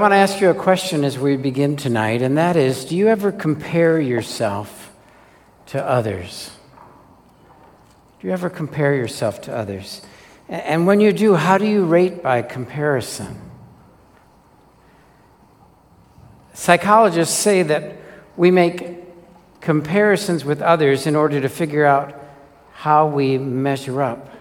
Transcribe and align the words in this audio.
I 0.00 0.02
want 0.02 0.12
to 0.12 0.16
ask 0.16 0.40
you 0.40 0.48
a 0.48 0.54
question 0.54 1.04
as 1.04 1.18
we 1.18 1.36
begin 1.36 1.76
tonight, 1.76 2.22
and 2.22 2.38
that 2.38 2.56
is 2.56 2.86
Do 2.86 2.96
you 2.96 3.08
ever 3.08 3.30
compare 3.30 4.00
yourself 4.00 4.90
to 5.66 5.86
others? 5.86 6.52
Do 8.18 8.26
you 8.26 8.32
ever 8.32 8.48
compare 8.48 8.94
yourself 8.94 9.42
to 9.42 9.54
others? 9.54 10.00
And 10.48 10.86
when 10.86 11.00
you 11.00 11.12
do, 11.12 11.34
how 11.34 11.58
do 11.58 11.66
you 11.66 11.84
rate 11.84 12.22
by 12.22 12.40
comparison? 12.40 13.42
Psychologists 16.54 17.36
say 17.36 17.62
that 17.64 17.96
we 18.38 18.50
make 18.50 19.04
comparisons 19.60 20.46
with 20.46 20.62
others 20.62 21.06
in 21.06 21.14
order 21.14 21.42
to 21.42 21.48
figure 21.50 21.84
out 21.84 22.18
how 22.72 23.06
we 23.06 23.36
measure 23.36 24.00
up. 24.00 24.34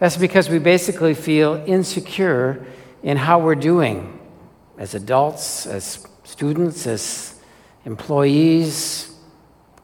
That's 0.00 0.16
because 0.16 0.48
we 0.48 0.58
basically 0.58 1.14
feel 1.14 1.62
insecure 1.64 2.66
in 3.04 3.18
how 3.18 3.38
we're 3.38 3.54
doing 3.54 4.16
as 4.80 4.94
adults, 4.94 5.66
as 5.66 6.06
students, 6.24 6.86
as 6.86 7.38
employees, 7.84 9.14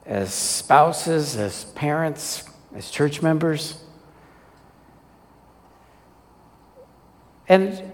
as 0.07 0.33
spouses, 0.33 1.37
as 1.37 1.67
parents, 1.77 2.49
as 2.75 2.91
church 2.91 3.21
members. 3.21 3.85
And 7.47 7.93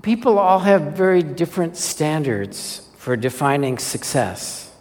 people 0.00 0.38
all 0.38 0.60
have 0.60 0.92
very 0.92 1.24
different 1.24 1.76
standards 1.76 2.88
for 2.98 3.16
defining 3.16 3.76
success. 3.76 4.72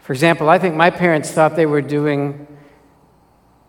For 0.00 0.12
example, 0.12 0.48
I 0.48 0.58
think 0.58 0.74
my 0.74 0.90
parents 0.90 1.30
thought 1.30 1.54
they 1.54 1.66
were 1.66 1.82
doing 1.82 2.48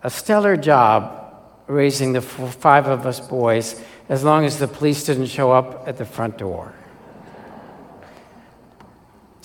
a 0.01 0.09
stellar 0.09 0.57
job 0.57 1.35
raising 1.67 2.13
the 2.13 2.21
five 2.21 2.87
of 2.87 3.05
us 3.05 3.19
boys 3.19 3.79
as 4.09 4.23
long 4.23 4.43
as 4.43 4.57
the 4.57 4.67
police 4.67 5.03
didn't 5.03 5.27
show 5.27 5.51
up 5.51 5.87
at 5.87 5.97
the 5.97 6.05
front 6.05 6.39
door. 6.39 6.73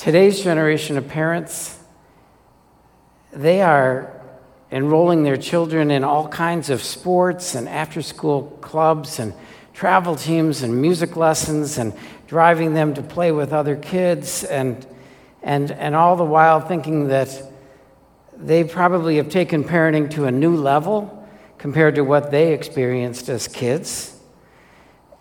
Today's 0.04 0.42
generation 0.42 0.98
of 0.98 1.08
parents, 1.08 1.78
they 3.32 3.62
are 3.62 4.20
enrolling 4.70 5.22
their 5.22 5.38
children 5.38 5.90
in 5.90 6.04
all 6.04 6.28
kinds 6.28 6.68
of 6.68 6.82
sports 6.82 7.54
and 7.54 7.66
after 7.66 8.02
school 8.02 8.58
clubs 8.60 9.18
and 9.18 9.32
travel 9.72 10.14
teams 10.14 10.62
and 10.62 10.78
music 10.78 11.16
lessons 11.16 11.78
and 11.78 11.94
driving 12.26 12.74
them 12.74 12.92
to 12.92 13.00
play 13.00 13.32
with 13.32 13.54
other 13.54 13.76
kids 13.76 14.44
and, 14.44 14.86
and, 15.42 15.70
and 15.70 15.94
all 15.94 16.16
the 16.16 16.22
while 16.22 16.60
thinking 16.60 17.08
that 17.08 17.42
they 18.36 18.62
probably 18.62 19.16
have 19.16 19.30
taken 19.30 19.64
parenting 19.64 20.10
to 20.10 20.26
a 20.26 20.30
new 20.30 20.54
level 20.54 21.26
compared 21.56 21.94
to 21.94 22.02
what 22.02 22.30
they 22.30 22.52
experienced 22.52 23.30
as 23.30 23.48
kids. 23.48 24.20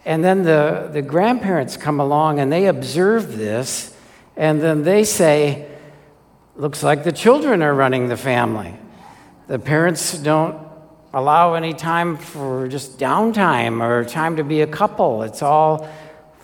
And 0.03 0.25
then 0.25 0.43
the, 0.43 0.89
the 0.91 1.01
grandparents 1.01 1.77
come 1.77 2.01
along 2.01 2.41
and 2.41 2.51
they 2.51 2.65
observe 2.65 3.37
this 3.37 3.92
and 4.35 4.61
then 4.61 4.83
they 4.83 5.03
say, 5.03 5.69
looks 6.55 6.83
like 6.83 7.03
the 7.03 7.11
children 7.11 7.61
are 7.61 7.73
running 7.73 8.07
the 8.07 8.17
family. 8.17 8.75
The 9.47 9.59
parents 9.59 10.17
don't 10.17 10.57
allow 11.13 11.53
any 11.53 11.73
time 11.73 12.17
for 12.17 12.67
just 12.67 12.97
downtime 12.97 13.81
or 13.81 14.03
time 14.03 14.37
to 14.37 14.43
be 14.43 14.61
a 14.61 14.67
couple. 14.67 15.23
It's 15.23 15.41
all 15.41 15.87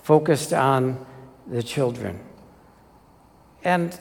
focused 0.03 0.53
on 0.53 1.05
the 1.47 1.63
children. 1.63 2.19
And 3.63 3.97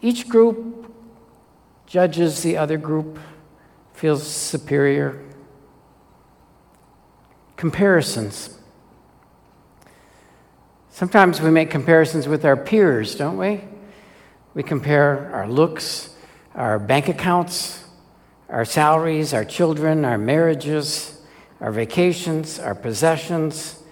each 0.00 0.28
group 0.28 0.92
judges 1.86 2.42
the 2.42 2.56
other 2.56 2.76
group, 2.76 3.18
feels 3.94 4.26
superior. 4.26 5.22
Comparisons. 7.56 8.58
Sometimes 10.96 11.42
we 11.42 11.50
make 11.50 11.68
comparisons 11.68 12.26
with 12.26 12.46
our 12.46 12.56
peers, 12.56 13.16
don't 13.16 13.36
we? 13.36 13.60
We 14.54 14.62
compare 14.62 15.30
our 15.34 15.46
looks, 15.46 16.08
our 16.54 16.78
bank 16.78 17.08
accounts, 17.08 17.84
our 18.48 18.64
salaries, 18.64 19.34
our 19.34 19.44
children, 19.44 20.06
our 20.06 20.16
marriages, 20.16 21.20
our 21.60 21.70
vacations, 21.70 22.58
our 22.58 22.74
possessions, 22.74 23.82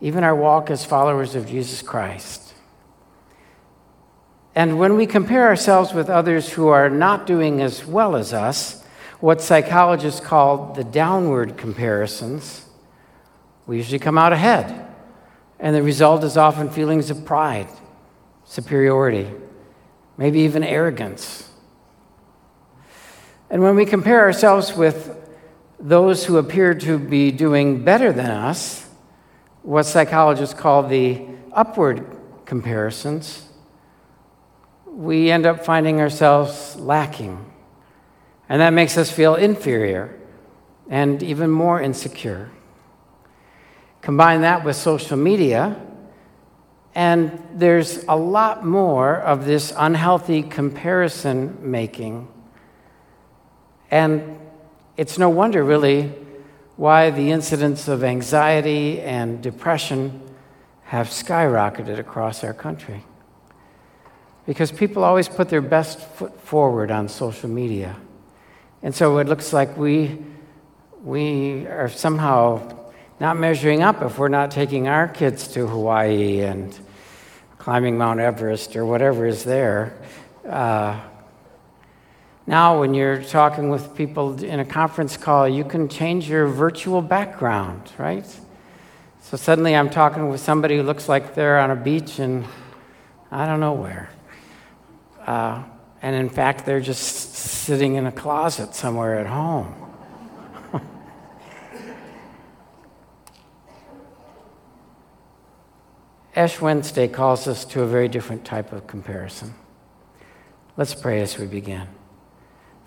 even 0.00 0.22
our 0.22 0.36
walk 0.36 0.70
as 0.70 0.84
followers 0.84 1.34
of 1.34 1.48
Jesus 1.48 1.82
Christ. 1.82 2.54
And 4.54 4.78
when 4.78 4.94
we 4.94 5.04
compare 5.04 5.48
ourselves 5.48 5.92
with 5.92 6.08
others 6.08 6.52
who 6.52 6.68
are 6.68 6.88
not 6.88 7.26
doing 7.26 7.60
as 7.60 7.84
well 7.84 8.14
as 8.14 8.32
us, 8.32 8.84
what 9.18 9.42
psychologists 9.42 10.20
call 10.20 10.74
the 10.74 10.84
downward 10.84 11.56
comparisons, 11.56 12.66
we 13.66 13.78
usually 13.78 13.98
come 13.98 14.16
out 14.16 14.32
ahead. 14.32 14.85
And 15.58 15.74
the 15.74 15.82
result 15.82 16.22
is 16.24 16.36
often 16.36 16.70
feelings 16.70 17.10
of 17.10 17.24
pride, 17.24 17.68
superiority, 18.44 19.30
maybe 20.16 20.40
even 20.40 20.62
arrogance. 20.62 21.50
And 23.48 23.62
when 23.62 23.76
we 23.76 23.86
compare 23.86 24.20
ourselves 24.20 24.76
with 24.76 25.16
those 25.78 26.24
who 26.24 26.38
appear 26.38 26.74
to 26.74 26.98
be 26.98 27.30
doing 27.30 27.84
better 27.84 28.12
than 28.12 28.30
us, 28.30 28.88
what 29.62 29.84
psychologists 29.84 30.54
call 30.54 30.82
the 30.82 31.26
upward 31.52 32.04
comparisons, 32.44 33.48
we 34.86 35.30
end 35.30 35.46
up 35.46 35.64
finding 35.64 36.00
ourselves 36.00 36.76
lacking. 36.76 37.44
And 38.48 38.60
that 38.60 38.70
makes 38.70 38.96
us 38.96 39.10
feel 39.10 39.34
inferior 39.34 40.18
and 40.88 41.22
even 41.22 41.50
more 41.50 41.80
insecure. 41.80 42.50
Combine 44.06 44.42
that 44.42 44.62
with 44.62 44.76
social 44.76 45.16
media, 45.16 45.74
and 46.94 47.42
there's 47.52 48.04
a 48.04 48.14
lot 48.14 48.64
more 48.64 49.16
of 49.16 49.46
this 49.46 49.72
unhealthy 49.76 50.44
comparison 50.44 51.58
making. 51.60 52.28
And 53.90 54.38
it's 54.96 55.18
no 55.18 55.28
wonder, 55.28 55.64
really, 55.64 56.14
why 56.76 57.10
the 57.10 57.32
incidence 57.32 57.88
of 57.88 58.04
anxiety 58.04 59.00
and 59.00 59.42
depression 59.42 60.22
have 60.84 61.08
skyrocketed 61.08 61.98
across 61.98 62.44
our 62.44 62.54
country. 62.54 63.02
Because 64.46 64.70
people 64.70 65.02
always 65.02 65.28
put 65.28 65.48
their 65.48 65.60
best 65.60 65.98
foot 65.98 66.40
forward 66.42 66.92
on 66.92 67.08
social 67.08 67.50
media. 67.50 67.96
And 68.84 68.94
so 68.94 69.18
it 69.18 69.26
looks 69.26 69.52
like 69.52 69.76
we, 69.76 70.16
we 71.02 71.66
are 71.66 71.88
somehow 71.88 72.85
not 73.18 73.38
measuring 73.38 73.82
up 73.82 74.02
if 74.02 74.18
we're 74.18 74.28
not 74.28 74.50
taking 74.50 74.88
our 74.88 75.08
kids 75.08 75.48
to 75.48 75.66
Hawaii 75.66 76.40
and 76.40 76.78
climbing 77.58 77.96
Mount 77.96 78.20
Everest 78.20 78.76
or 78.76 78.84
whatever 78.84 79.26
is 79.26 79.44
there. 79.44 79.96
Uh, 80.46 81.00
now, 82.46 82.78
when 82.78 82.94
you're 82.94 83.22
talking 83.22 83.70
with 83.70 83.96
people 83.96 84.44
in 84.44 84.60
a 84.60 84.64
conference 84.64 85.16
call, 85.16 85.48
you 85.48 85.64
can 85.64 85.88
change 85.88 86.28
your 86.28 86.46
virtual 86.46 87.02
background, 87.02 87.90
right? 87.98 88.26
So 89.20 89.36
suddenly 89.36 89.74
I'm 89.74 89.90
talking 89.90 90.28
with 90.28 90.40
somebody 90.40 90.76
who 90.76 90.84
looks 90.84 91.08
like 91.08 91.34
they're 91.34 91.58
on 91.58 91.72
a 91.72 91.76
beach 91.76 92.20
and 92.20 92.44
I 93.32 93.46
don't 93.46 93.58
know 93.58 93.72
where. 93.72 94.10
Uh, 95.26 95.64
and 96.02 96.14
in 96.14 96.28
fact, 96.28 96.66
they're 96.66 96.80
just 96.80 97.34
sitting 97.34 97.96
in 97.96 98.06
a 98.06 98.12
closet 98.12 98.74
somewhere 98.74 99.18
at 99.18 99.26
home. 99.26 99.74
Ash 106.36 106.60
Wednesday 106.60 107.08
calls 107.08 107.48
us 107.48 107.64
to 107.64 107.80
a 107.80 107.86
very 107.86 108.08
different 108.08 108.44
type 108.44 108.70
of 108.70 108.86
comparison. 108.86 109.54
Let's 110.76 110.94
pray 110.94 111.22
as 111.22 111.38
we 111.38 111.46
begin. 111.46 111.88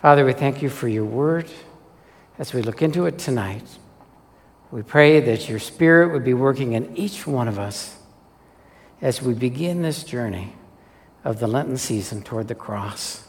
Father, 0.03 0.23
we 0.23 0.33
thank 0.33 0.61
you 0.61 0.69
for 0.69 0.87
your 0.87 1.03
word 1.03 1.49
as 2.37 2.53
we 2.53 2.61
look 2.61 2.83
into 2.83 3.07
it 3.07 3.17
tonight. 3.17 3.65
We 4.69 4.83
pray 4.83 5.19
that 5.21 5.49
your 5.49 5.57
spirit 5.57 6.11
would 6.13 6.23
be 6.23 6.35
working 6.35 6.73
in 6.73 6.95
each 6.95 7.25
one 7.25 7.47
of 7.47 7.57
us 7.57 7.97
as 9.01 9.19
we 9.19 9.33
begin 9.33 9.81
this 9.81 10.03
journey 10.03 10.53
of 11.23 11.39
the 11.39 11.47
Lenten 11.47 11.77
season 11.77 12.21
toward 12.21 12.49
the 12.49 12.55
cross. 12.55 13.27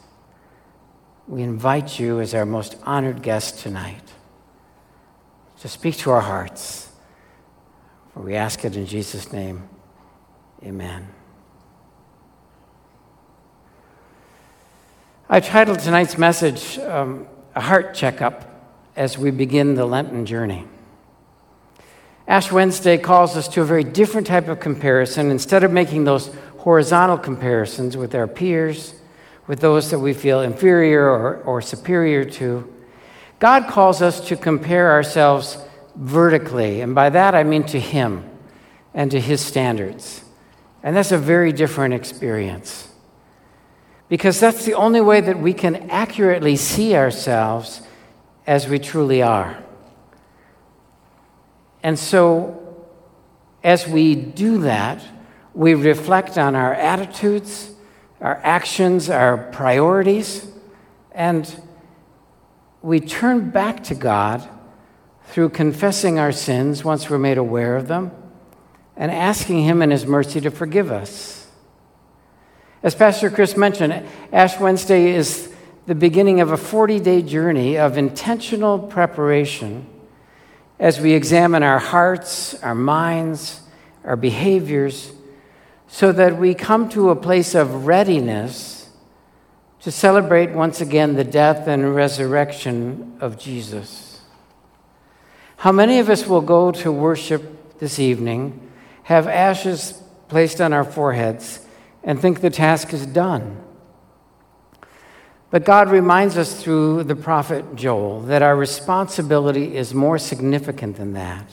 We 1.27 1.43
invite 1.43 1.99
you 1.99 2.21
as 2.21 2.35
our 2.35 2.45
most 2.45 2.77
honored 2.83 3.23
guest 3.23 3.61
tonight 3.61 4.13
to 5.61 5.69
speak 5.69 5.97
to 5.99 6.11
our 6.11 6.21
hearts. 6.21 6.93
For 8.13 8.21
we 8.21 8.35
ask 8.35 8.67
it 8.67 8.77
in 8.77 8.85
Jesus' 8.85 9.33
name. 9.33 9.67
Amen. 10.63 11.09
I 15.29 15.41
titled 15.41 15.79
tonight's 15.79 16.19
message 16.19 16.79
um, 16.81 17.27
A 17.55 17.61
Heart 17.63 17.95
Checkup 17.95 18.47
as 18.95 19.17
we 19.17 19.31
begin 19.31 19.75
the 19.75 19.87
Lenten 19.87 20.27
journey. 20.27 20.65
Ash 22.29 22.53
Wednesday 22.53 22.99
calls 22.99 23.37
us 23.37 23.49
to 23.49 23.63
a 23.63 23.65
very 23.65 23.85
different 23.85 24.27
type 24.27 24.49
of 24.49 24.61
comparison. 24.61 25.31
Instead 25.31 25.65
of 25.65 25.73
making 25.73 26.05
those 26.05 26.31
horizontal 26.59 27.17
comparisons 27.17 27.97
with 27.97 28.15
our 28.15 28.27
peers, 28.27 28.95
with 29.47 29.61
those 29.61 29.91
that 29.91 29.99
we 29.99 30.13
feel 30.13 30.43
inferior 30.43 31.09
or, 31.09 31.37
or 31.45 31.63
superior 31.63 32.25
to, 32.25 32.71
God 33.39 33.67
calls 33.67 34.03
us 34.03 34.21
to 34.29 34.37
compare 34.37 34.93
ourselves 34.93 35.57
vertically. 35.97 36.83
And 36.83 36.95
by 36.95 37.09
that 37.11 37.35
I 37.35 37.45
mean 37.45 37.65
to 37.65 37.81
Him 37.81 38.29
and 38.93 39.11
to 39.11 39.21
His 39.21 39.41
standards. 39.41 40.23
And 40.83 40.97
that's 40.97 41.13
a 41.13 41.19
very 41.19 41.53
different 41.53 41.95
experience. 41.95 42.89
Because 44.09 44.41
that's 44.41 44.65
the 44.65 44.75
only 44.75 45.01
way 45.01 45.21
that 45.21 45.39
we 45.39 45.53
can 45.53 45.91
accurately 45.91 46.57
see 46.57 46.97
ourselves 46.97 47.83
as 48.47 48.67
we 48.67 48.79
truly 48.79 49.23
are. 49.23 49.63
And 51.83 51.99
so, 51.99 52.57
as 53.63 53.87
we 53.87 54.15
do 54.15 54.59
that, 54.63 55.03
we 55.55 55.75
reflect 55.75 56.39
on 56.39 56.55
our 56.55 56.75
attitudes, 56.75 57.71
our 58.21 58.41
actions, 58.43 59.09
our 59.09 59.37
priorities, 59.37 60.47
and 61.13 61.63
we 62.83 63.01
turn 63.01 63.51
back 63.51 63.85
to 63.85 63.95
God 63.95 64.49
through 65.27 65.51
confessing 65.51 66.19
our 66.19 66.33
sins 66.33 66.85
once 66.85 67.09
we're 67.09 67.19
made 67.19 67.39
aware 67.39 67.77
of 67.77 67.89
them 67.89 68.11
and 69.01 69.11
asking 69.11 69.63
Him 69.63 69.81
in 69.81 69.91
His 69.91 70.05
mercy 70.05 70.43
to 70.43 70.51
forgive 70.51 70.93
us. 70.93 71.49
As 72.83 72.95
Pastor 72.95 73.31
Chris 73.31 73.57
mentioned, 73.57 74.07
Ash 74.31 74.61
Wednesday 74.61 75.15
is 75.15 75.53
the 75.87 75.95
beginning 75.95 76.41
of 76.41 76.53
a 76.53 76.57
40 76.59 77.01
day 77.01 77.23
journey 77.23 77.79
of 77.79 77.97
intentional 77.97 78.79
preparation 78.79 79.87
as 80.79 81.01
we 81.01 81.15
examine 81.15 81.63
our 81.63 81.79
hearts, 81.79 82.55
our 82.63 82.75
minds, 82.75 83.61
our 84.05 84.17
behaviors, 84.17 85.13
so 85.89 86.13
that 86.13 86.39
we 86.39 86.55
come 86.55 86.89
to 86.91 87.09
a 87.09 87.17
place 87.17 87.55
of 87.55 87.87
readiness 87.87 88.91
to 89.81 89.91
celebrate 89.91 90.51
once 90.51 90.83
again 90.83 91.15
the 91.15 91.25
death 91.25 91.67
and 91.67 91.95
resurrection 91.95 93.17
of 93.19 93.39
Jesus. 93.39 94.21
How 95.57 95.73
many 95.73 95.99
of 95.99 96.11
us 96.11 96.27
will 96.27 96.43
go 96.43 96.71
to 96.73 96.93
worship 96.93 97.79
this 97.79 97.99
evening, 97.99 98.70
have 99.11 99.27
ashes 99.27 100.01
placed 100.29 100.61
on 100.61 100.73
our 100.73 100.85
foreheads, 100.85 101.67
and 102.05 102.21
think 102.23 102.41
the 102.41 102.49
task 102.49 102.95
is 102.95 103.05
done? 103.05 103.61
But 105.51 105.65
God 105.65 105.91
reminds 105.91 106.39
us 106.39 106.63
through 106.63 107.03
the 107.03 107.17
prophet 107.17 107.75
Joel 107.75 108.21
that 108.21 108.41
our 108.41 108.55
responsibility 108.55 109.77
is 109.77 109.93
more 109.93 110.17
significant 110.17 110.97
than 110.97 111.15
that. 111.15 111.53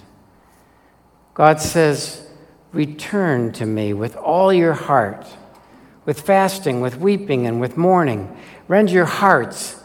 God 1.34 1.60
says, 1.60 2.30
Return 2.74 3.52
to 3.54 3.66
me 3.66 3.92
with 3.92 4.16
all 4.18 4.54
your 4.54 4.74
heart, 4.74 5.26
with 6.06 6.22
fasting, 6.22 6.80
with 6.80 6.98
weeping, 6.98 7.48
and 7.48 7.60
with 7.60 7.76
mourning. 7.76 8.38
Rend 8.68 8.92
your 8.92 9.06
hearts, 9.06 9.82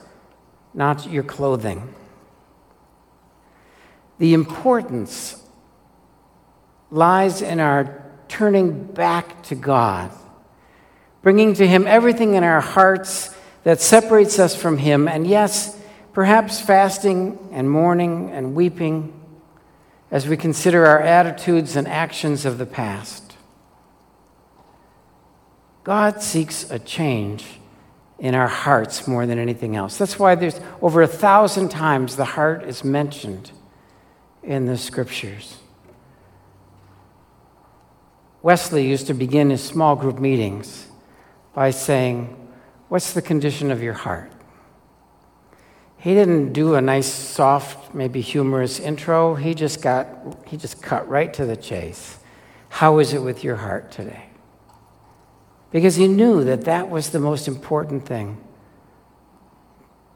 not 0.75 1.11
your 1.11 1.23
clothing. 1.23 1.95
The 4.19 4.35
importance 4.35 5.42
lies 6.93 7.41
in 7.41 7.59
our 7.59 8.05
turning 8.29 8.85
back 8.85 9.43
to 9.45 9.55
God, 9.55 10.13
bringing 11.23 11.55
to 11.55 11.67
Him 11.67 11.87
everything 11.87 12.35
in 12.35 12.45
our 12.45 12.61
hearts 12.61 13.35
that 13.65 13.81
separates 13.81 14.39
us 14.39 14.55
from 14.55 14.79
Him, 14.79 15.09
and 15.09 15.27
yes, 15.27 15.79
perhaps 16.13 16.61
fasting 16.61 17.49
and 17.51 17.69
mourning 17.71 18.31
and 18.31 18.55
weeping 18.55 19.19
as 20.11 20.29
we 20.29 20.37
consider 20.37 20.87
our 20.87 21.01
attitudes 21.01 21.75
and 21.75 21.89
actions 21.89 22.45
of 22.45 22.59
the 22.59 22.67
past. 22.67 23.37
God 25.83 26.23
seeks 26.23 26.71
a 26.71 26.79
change 26.79 27.47
in 28.19 28.35
our 28.35 28.49
hearts 28.49 29.09
more 29.09 29.27
than 29.27 29.39
anything 29.39 29.75
else. 29.75 29.97
That's 29.97 30.19
why 30.19 30.35
there's 30.35 30.61
over 30.83 31.01
a 31.01 31.09
thousand 31.09 31.71
times 31.71 32.17
the 32.17 32.25
heart 32.25 32.65
is 32.65 32.85
mentioned 32.85 33.51
in 34.43 34.67
the 34.67 34.77
scriptures. 34.77 35.57
Wesley 38.43 38.87
used 38.87 39.07
to 39.07 39.15
begin 39.15 39.51
his 39.51 39.63
small 39.63 39.95
group 39.97 40.19
meetings 40.19 40.89
by 41.55 41.71
saying, 41.71 42.37
What's 42.89 43.13
the 43.13 43.23
condition 43.23 43.71
of 43.71 43.83
your 43.83 43.95
heart? 43.95 44.31
He 45.97 46.15
didn't 46.15 46.53
do 46.53 46.75
a 46.75 46.81
nice, 46.81 47.07
soft, 47.07 47.95
maybe 47.95 48.21
humorous 48.21 48.81
intro. 48.81 49.37
He 49.37 49.55
just 49.55 49.81
got, 49.81 50.09
he 50.49 50.57
just 50.57 50.83
cut 50.83 51.09
right 51.09 51.33
to 51.35 51.47
the 51.47 51.57
chase. 51.57 52.19
How 52.69 52.99
is 52.99 53.15
it 53.15 53.23
with 53.23 53.45
your 53.45 53.57
heart 53.57 53.93
today? 53.93 54.25
Because 55.71 55.95
he 55.97 56.09
knew 56.09 56.43
that 56.45 56.65
that 56.65 56.91
was 56.91 57.11
the 57.11 57.21
most 57.21 57.47
important 57.47 58.05
thing 58.05 58.43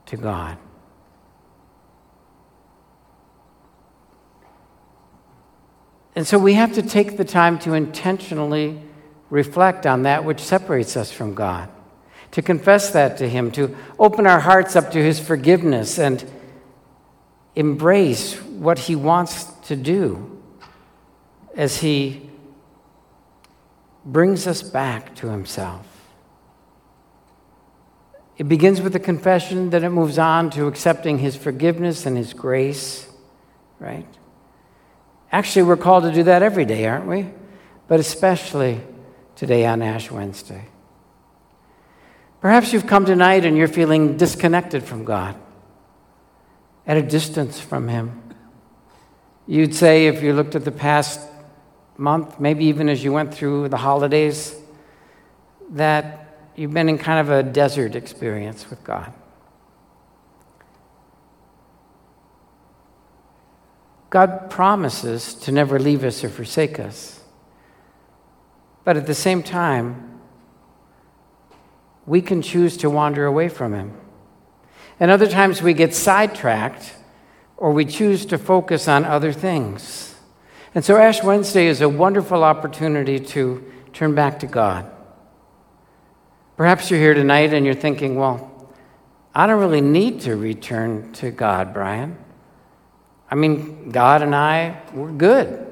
to 0.06 0.16
God. 0.16 0.58
And 6.16 6.26
so 6.26 6.38
we 6.38 6.54
have 6.54 6.72
to 6.72 6.82
take 6.82 7.18
the 7.18 7.24
time 7.24 7.58
to 7.60 7.74
intentionally 7.74 8.80
reflect 9.30 9.86
on 9.86 10.02
that 10.02 10.24
which 10.24 10.40
separates 10.40 10.96
us 10.96 11.12
from 11.12 11.34
God 11.34 11.68
to 12.32 12.42
confess 12.42 12.90
that 12.90 13.18
to 13.18 13.28
Him, 13.28 13.50
to 13.52 13.76
open 13.98 14.26
our 14.26 14.40
hearts 14.40 14.76
up 14.76 14.90
to 14.90 15.02
His 15.02 15.20
forgiveness 15.20 15.98
and 15.98 16.24
embrace 17.54 18.40
what 18.42 18.78
He 18.78 18.96
wants 18.96 19.44
to 19.68 19.76
do 19.76 20.40
as 21.54 21.78
He 21.78 22.30
brings 24.04 24.46
us 24.46 24.62
back 24.62 25.14
to 25.16 25.28
Himself. 25.28 25.86
It 28.36 28.48
begins 28.48 28.82
with 28.82 28.92
the 28.92 29.00
confession, 29.00 29.70
then 29.70 29.82
it 29.82 29.88
moves 29.90 30.18
on 30.18 30.50
to 30.50 30.66
accepting 30.66 31.18
His 31.18 31.36
forgiveness 31.36 32.04
and 32.04 32.16
His 32.16 32.34
grace, 32.34 33.08
right? 33.78 34.06
Actually, 35.32 35.62
we're 35.62 35.76
called 35.76 36.04
to 36.04 36.12
do 36.12 36.22
that 36.24 36.42
every 36.42 36.64
day, 36.64 36.86
aren't 36.86 37.06
we? 37.06 37.28
But 37.88 38.00
especially 38.00 38.80
today 39.34 39.66
on 39.66 39.82
Ash 39.82 40.10
Wednesday. 40.10 40.66
Perhaps 42.40 42.72
you've 42.72 42.86
come 42.86 43.04
tonight 43.04 43.44
and 43.44 43.56
you're 43.56 43.68
feeling 43.68 44.16
disconnected 44.16 44.82
from 44.84 45.04
God, 45.04 45.36
at 46.86 46.96
a 46.96 47.02
distance 47.02 47.58
from 47.58 47.88
Him. 47.88 48.22
You'd 49.46 49.74
say, 49.74 50.06
if 50.06 50.22
you 50.22 50.32
looked 50.32 50.54
at 50.54 50.64
the 50.64 50.72
past 50.72 51.20
month, 51.96 52.38
maybe 52.40 52.66
even 52.66 52.88
as 52.88 53.02
you 53.02 53.12
went 53.12 53.34
through 53.34 53.68
the 53.68 53.76
holidays, 53.76 54.54
that 55.70 56.50
you've 56.56 56.72
been 56.72 56.88
in 56.88 56.98
kind 56.98 57.20
of 57.20 57.30
a 57.30 57.42
desert 57.42 57.94
experience 57.94 58.68
with 58.70 58.82
God. 58.84 59.12
God 64.10 64.50
promises 64.50 65.34
to 65.34 65.52
never 65.52 65.78
leave 65.78 66.04
us 66.04 66.22
or 66.22 66.28
forsake 66.28 66.78
us. 66.78 67.20
But 68.84 68.96
at 68.96 69.06
the 69.06 69.14
same 69.14 69.42
time, 69.42 70.20
we 72.06 72.22
can 72.22 72.40
choose 72.40 72.76
to 72.78 72.88
wander 72.88 73.26
away 73.26 73.48
from 73.48 73.74
Him. 73.74 73.96
And 75.00 75.10
other 75.10 75.26
times 75.26 75.60
we 75.60 75.74
get 75.74 75.92
sidetracked 75.92 76.94
or 77.56 77.72
we 77.72 77.84
choose 77.84 78.24
to 78.26 78.38
focus 78.38 78.86
on 78.86 79.04
other 79.04 79.32
things. 79.32 80.14
And 80.74 80.84
so 80.84 80.96
Ash 80.96 81.22
Wednesday 81.22 81.66
is 81.66 81.80
a 81.80 81.88
wonderful 81.88 82.44
opportunity 82.44 83.18
to 83.18 83.72
turn 83.92 84.14
back 84.14 84.38
to 84.40 84.46
God. 84.46 84.90
Perhaps 86.56 86.90
you're 86.90 87.00
here 87.00 87.14
tonight 87.14 87.52
and 87.52 87.66
you're 87.66 87.74
thinking, 87.74 88.16
well, 88.16 88.52
I 89.34 89.46
don't 89.46 89.60
really 89.60 89.80
need 89.80 90.20
to 90.22 90.36
return 90.36 91.12
to 91.14 91.30
God, 91.30 91.74
Brian. 91.74 92.16
I 93.30 93.34
mean, 93.34 93.90
God 93.90 94.22
and 94.22 94.34
I, 94.34 94.80
we're 94.92 95.12
good. 95.12 95.66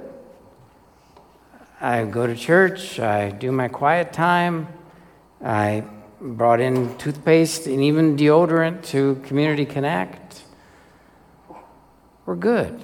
I 1.81 2.05
go 2.05 2.27
to 2.27 2.35
church, 2.35 2.99
I 2.99 3.31
do 3.31 3.53
my 3.53 3.69
quiet 3.69 4.13
time, 4.13 4.69
I 5.45 5.85
brought 6.21 6.61
in 6.61 6.97
toothpaste 6.97 7.67
and 7.67 7.83
even 7.83 8.17
deodorant 8.17 8.85
to 8.87 9.17
Community 9.25 9.67
Connect. 9.67 10.43
We're 12.25 12.37
good. 12.37 12.81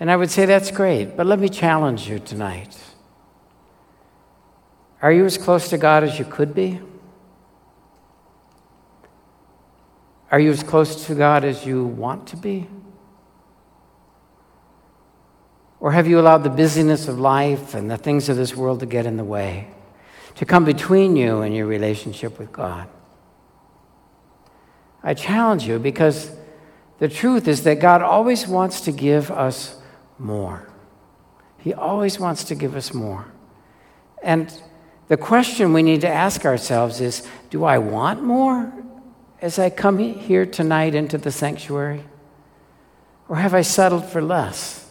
And 0.00 0.10
I 0.10 0.16
would 0.16 0.30
say 0.30 0.46
that's 0.46 0.70
great, 0.70 1.16
but 1.16 1.26
let 1.26 1.38
me 1.38 1.48
challenge 1.48 2.08
you 2.08 2.18
tonight. 2.18 2.76
Are 5.02 5.12
you 5.12 5.24
as 5.24 5.36
close 5.36 5.68
to 5.70 5.78
God 5.78 6.04
as 6.04 6.18
you 6.18 6.24
could 6.24 6.54
be? 6.54 6.80
Are 10.30 10.40
you 10.40 10.50
as 10.50 10.62
close 10.62 11.06
to 11.06 11.14
God 11.14 11.44
as 11.44 11.64
you 11.64 11.84
want 11.84 12.26
to 12.28 12.36
be? 12.36 12.66
Or 15.78 15.92
have 15.92 16.06
you 16.06 16.18
allowed 16.18 16.44
the 16.44 16.50
busyness 16.50 17.08
of 17.08 17.18
life 17.18 17.74
and 17.74 17.90
the 17.90 17.98
things 17.98 18.28
of 18.28 18.36
this 18.36 18.56
world 18.56 18.80
to 18.80 18.86
get 18.86 19.06
in 19.06 19.16
the 19.16 19.24
way? 19.24 19.68
to 20.36 20.44
come 20.44 20.64
between 20.64 21.16
you 21.16 21.40
and 21.40 21.54
your 21.54 21.66
relationship 21.66 22.38
with 22.38 22.52
God. 22.52 22.88
I 25.02 25.14
challenge 25.14 25.66
you 25.66 25.78
because 25.78 26.30
the 26.98 27.08
truth 27.08 27.48
is 27.48 27.64
that 27.64 27.80
God 27.80 28.02
always 28.02 28.46
wants 28.46 28.82
to 28.82 28.92
give 28.92 29.30
us 29.30 29.76
more. 30.18 30.68
He 31.58 31.72
always 31.74 32.20
wants 32.20 32.44
to 32.44 32.54
give 32.54 32.76
us 32.76 32.92
more. 32.92 33.26
And 34.22 34.52
the 35.08 35.16
question 35.16 35.72
we 35.72 35.82
need 35.82 36.02
to 36.02 36.08
ask 36.08 36.44
ourselves 36.44 37.00
is 37.00 37.26
do 37.50 37.64
I 37.64 37.78
want 37.78 38.22
more 38.22 38.72
as 39.40 39.58
I 39.58 39.70
come 39.70 39.98
here 39.98 40.44
tonight 40.44 40.94
into 40.94 41.18
the 41.18 41.32
sanctuary? 41.32 42.04
Or 43.28 43.36
have 43.36 43.54
I 43.54 43.62
settled 43.62 44.04
for 44.04 44.22
less? 44.22 44.85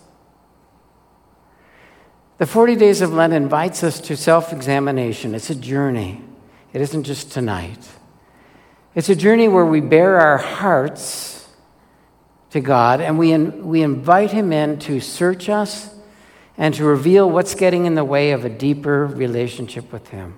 The 2.38 2.46
40 2.46 2.75
days 2.75 3.01
of 3.01 3.13
Lent 3.13 3.34
invites 3.34 3.84
us 3.84 4.00
to 4.01 4.18
self 4.18 4.51
examination. 4.51 5.36
It's 5.36 5.50
a 5.50 5.56
journey, 5.56 6.22
it 6.74 6.82
isn't 6.82 7.04
just 7.04 7.32
tonight. 7.32 7.89
It's 8.94 9.10
a 9.10 9.15
journey 9.15 9.48
where 9.48 9.65
we 9.65 9.82
bare 9.82 10.20
our 10.20 10.38
hearts 10.38 11.50
to 12.51 12.62
God 12.62 13.01
and 13.01 13.20
we, 13.20 13.34
in, 13.34 13.68
we 13.68 13.82
invite 13.82 14.32
Him 14.32 14.54
in 14.54 14.80
to 14.80 15.01
search 15.01 15.50
us 15.50 15.94
and 16.58 16.74
to 16.75 16.86
reveal 16.86 17.30
what's 17.30 17.56
getting 17.56 17.86
in 17.86 17.96
the 17.96 18.06
way 18.06 18.32
of 18.32 18.46
a 18.46 18.50
deeper 18.50 19.06
relationship 19.06 19.92
with 19.92 20.08
Him. 20.08 20.38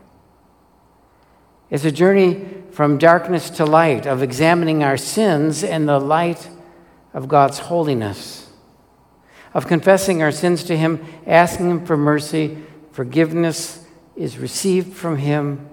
It's 1.70 1.86
a 1.86 1.92
journey 1.92 2.48
from 2.72 2.98
darkness 2.98 3.50
to 3.52 3.66
light, 3.66 4.06
of 4.08 4.24
examining 4.24 4.84
our 4.84 4.98
sins 4.98 5.64
in 5.64 5.86
the 5.86 6.00
light 6.00 6.50
of 7.14 7.28
God's 7.28 7.60
holiness, 7.60 8.47
of 9.58 9.66
confessing 9.66 10.22
our 10.22 10.32
sins 10.32 10.64
to 10.66 10.78
Him, 10.78 11.04
asking 11.26 11.72
Him 11.72 11.86
for 11.88 11.98
mercy. 11.98 12.60
Forgiveness 12.92 13.84
is 14.16 14.38
received 14.38 14.96
from 14.96 15.18
Him, 15.18 15.68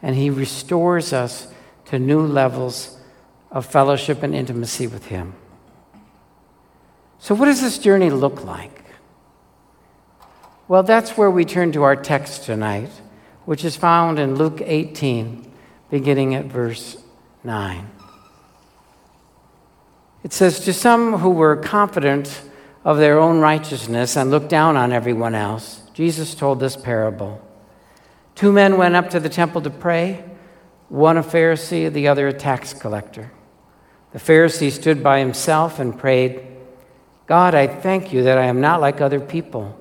and 0.00 0.14
He 0.14 0.30
restores 0.30 1.12
us 1.12 1.52
to 1.86 1.98
new 1.98 2.20
levels 2.20 2.96
of 3.50 3.66
fellowship 3.66 4.22
and 4.22 4.36
intimacy 4.36 4.86
with 4.86 5.06
Him. 5.06 5.34
So, 7.18 7.34
what 7.34 7.46
does 7.46 7.60
this 7.60 7.76
journey 7.76 8.08
look 8.08 8.44
like? 8.44 8.84
Well, 10.68 10.84
that's 10.84 11.18
where 11.18 11.30
we 11.30 11.44
turn 11.44 11.72
to 11.72 11.82
our 11.82 11.96
text 11.96 12.44
tonight, 12.44 12.90
which 13.46 13.64
is 13.64 13.74
found 13.74 14.20
in 14.20 14.36
Luke 14.36 14.62
18, 14.64 15.52
beginning 15.90 16.36
at 16.36 16.44
verse 16.44 17.02
9. 17.42 17.90
It 20.22 20.32
says, 20.32 20.60
To 20.60 20.72
some 20.72 21.14
who 21.14 21.30
were 21.30 21.56
confident 21.56 22.40
of 22.84 22.98
their 22.98 23.18
own 23.18 23.40
righteousness 23.40 24.16
and 24.16 24.30
look 24.30 24.48
down 24.48 24.76
on 24.76 24.92
everyone 24.92 25.34
else, 25.34 25.82
Jesus 25.94 26.34
told 26.34 26.60
this 26.60 26.76
parable. 26.76 27.40
Two 28.34 28.52
men 28.52 28.76
went 28.76 28.94
up 28.94 29.10
to 29.10 29.20
the 29.20 29.28
temple 29.28 29.62
to 29.62 29.70
pray 29.70 30.24
one 30.88 31.16
a 31.16 31.22
Pharisee, 31.22 31.92
the 31.92 32.08
other 32.08 32.28
a 32.28 32.32
tax 32.32 32.74
collector. 32.74 33.32
The 34.12 34.18
Pharisee 34.18 34.70
stood 34.70 35.02
by 35.02 35.18
himself 35.18 35.80
and 35.80 35.98
prayed, 35.98 36.46
God, 37.26 37.54
I 37.54 37.66
thank 37.66 38.12
you 38.12 38.24
that 38.24 38.38
I 38.38 38.44
am 38.44 38.60
not 38.60 38.80
like 38.80 39.00
other 39.00 39.18
people, 39.18 39.76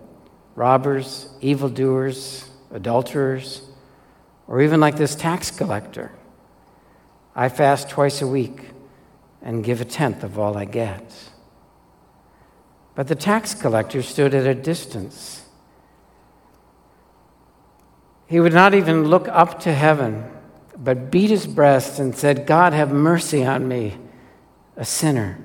robbers, 0.55 1.27
evildoers, 1.41 2.49
adulterers, 2.71 3.61
or 4.47 4.61
even 4.61 4.79
like 4.79 4.95
this 4.95 5.13
tax 5.13 5.51
collector. 5.51 6.11
I 7.35 7.49
fast 7.49 7.89
twice 7.89 8.21
a 8.21 8.27
week 8.27 8.69
and 9.41 9.63
give 9.63 9.81
a 9.81 9.85
tenth 9.85 10.23
of 10.23 10.39
all 10.39 10.57
I 10.57 10.65
get. 10.65 11.32
But 12.95 13.07
the 13.07 13.15
tax 13.15 13.53
collector 13.53 14.01
stood 14.01 14.33
at 14.35 14.45
a 14.45 14.53
distance. 14.53 15.45
He 18.27 18.39
would 18.39 18.53
not 18.53 18.73
even 18.73 19.05
look 19.05 19.27
up 19.27 19.59
to 19.61 19.73
heaven 19.73 20.29
but 20.77 21.11
beat 21.11 21.29
his 21.29 21.47
breast 21.47 21.99
and 21.99 22.15
said, 22.15 22.45
God, 22.47 22.73
have 22.73 22.91
mercy 22.91 23.43
on 23.45 23.67
me, 23.67 23.97
a 24.75 24.85
sinner. 24.85 25.37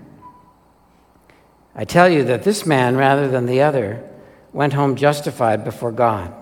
I 1.75 1.85
tell 1.85 2.09
you 2.09 2.25
that 2.25 2.43
this 2.43 2.67
man, 2.67 2.97
rather 2.97 3.28
than 3.28 3.47
the 3.47 3.62
other, 3.62 4.05
went 4.52 4.73
home 4.73 4.97
justified 4.97 5.64
before 5.64 5.93
God. 5.93 6.35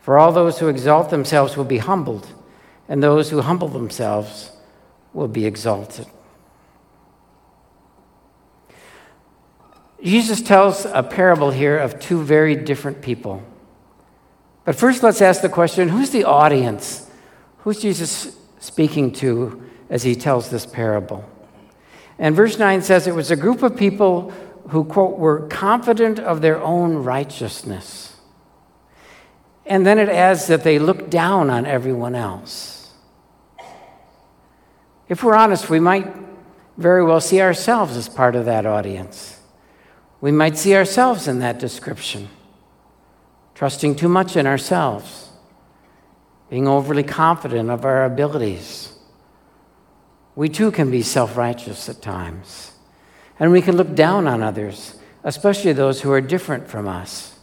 For 0.00 0.18
all 0.18 0.32
those 0.32 0.58
who 0.58 0.68
exalt 0.68 1.10
themselves 1.10 1.56
will 1.56 1.64
be 1.64 1.78
humbled, 1.78 2.28
and 2.88 3.02
those 3.02 3.30
who 3.30 3.40
humble 3.40 3.68
themselves 3.68 4.52
will 5.12 5.28
be 5.28 5.44
exalted. 5.44 6.06
Jesus 10.02 10.42
tells 10.42 10.84
a 10.84 11.02
parable 11.02 11.50
here 11.50 11.78
of 11.78 11.98
two 11.98 12.22
very 12.22 12.54
different 12.54 13.02
people. 13.02 13.42
But 14.64 14.76
first, 14.76 15.02
let's 15.02 15.22
ask 15.22 15.42
the 15.42 15.48
question 15.48 15.88
who's 15.88 16.10
the 16.10 16.24
audience 16.24 17.04
Who's 17.64 17.80
Jesus 17.80 18.36
speaking 18.60 19.10
to 19.12 19.62
as 19.88 20.02
he 20.02 20.14
tells 20.14 20.50
this 20.50 20.66
parable? 20.66 21.24
And 22.18 22.36
verse 22.36 22.58
9 22.58 22.82
says 22.82 23.06
it 23.06 23.14
was 23.14 23.30
a 23.30 23.36
group 23.36 23.62
of 23.62 23.74
people 23.74 24.30
who, 24.68 24.84
quote, 24.84 25.18
were 25.18 25.48
confident 25.48 26.18
of 26.18 26.42
their 26.42 26.62
own 26.62 26.96
righteousness. 26.96 28.16
And 29.64 29.86
then 29.86 29.98
it 29.98 30.10
adds 30.10 30.46
that 30.48 30.62
they 30.62 30.78
looked 30.78 31.08
down 31.08 31.48
on 31.48 31.64
everyone 31.64 32.14
else. 32.14 32.92
If 35.08 35.24
we're 35.24 35.34
honest, 35.34 35.70
we 35.70 35.80
might 35.80 36.14
very 36.76 37.02
well 37.02 37.20
see 37.20 37.40
ourselves 37.40 37.96
as 37.96 38.10
part 38.10 38.36
of 38.36 38.44
that 38.44 38.66
audience. 38.66 39.40
We 40.24 40.32
might 40.32 40.56
see 40.56 40.74
ourselves 40.74 41.28
in 41.28 41.40
that 41.40 41.58
description, 41.58 42.30
trusting 43.54 43.96
too 43.96 44.08
much 44.08 44.36
in 44.36 44.46
ourselves 44.46 45.28
being 46.48 46.66
overly 46.66 47.02
confident 47.02 47.68
of 47.68 47.84
our 47.84 48.06
abilities. 48.06 48.94
We 50.34 50.48
too 50.48 50.70
can 50.70 50.90
be 50.90 51.02
self 51.02 51.36
righteous 51.36 51.90
at 51.90 52.00
times. 52.00 52.72
And 53.38 53.52
we 53.52 53.60
can 53.60 53.76
look 53.76 53.94
down 53.94 54.26
on 54.26 54.42
others, 54.42 54.94
especially 55.24 55.74
those 55.74 56.00
who 56.00 56.10
are 56.10 56.22
different 56.22 56.68
from 56.68 56.88
us. 56.88 57.38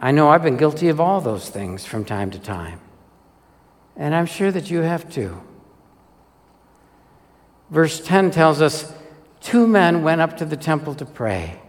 I 0.00 0.12
know 0.12 0.28
I've 0.28 0.44
been 0.44 0.56
guilty 0.56 0.88
of 0.88 1.00
all 1.00 1.20
those 1.20 1.50
things 1.50 1.84
from 1.84 2.04
time 2.04 2.30
to 2.30 2.38
time. 2.38 2.80
And 3.96 4.14
I'm 4.14 4.26
sure 4.26 4.52
that 4.52 4.70
you 4.70 4.82
have 4.82 5.12
too. 5.12 5.42
Verse 7.70 8.00
10 8.00 8.30
tells 8.30 8.60
us 8.60 8.92
two 9.40 9.66
men 9.66 10.02
went 10.02 10.20
up 10.20 10.36
to 10.38 10.44
the 10.44 10.56
temple 10.56 10.94
to 10.96 11.04
pray, 11.04 11.60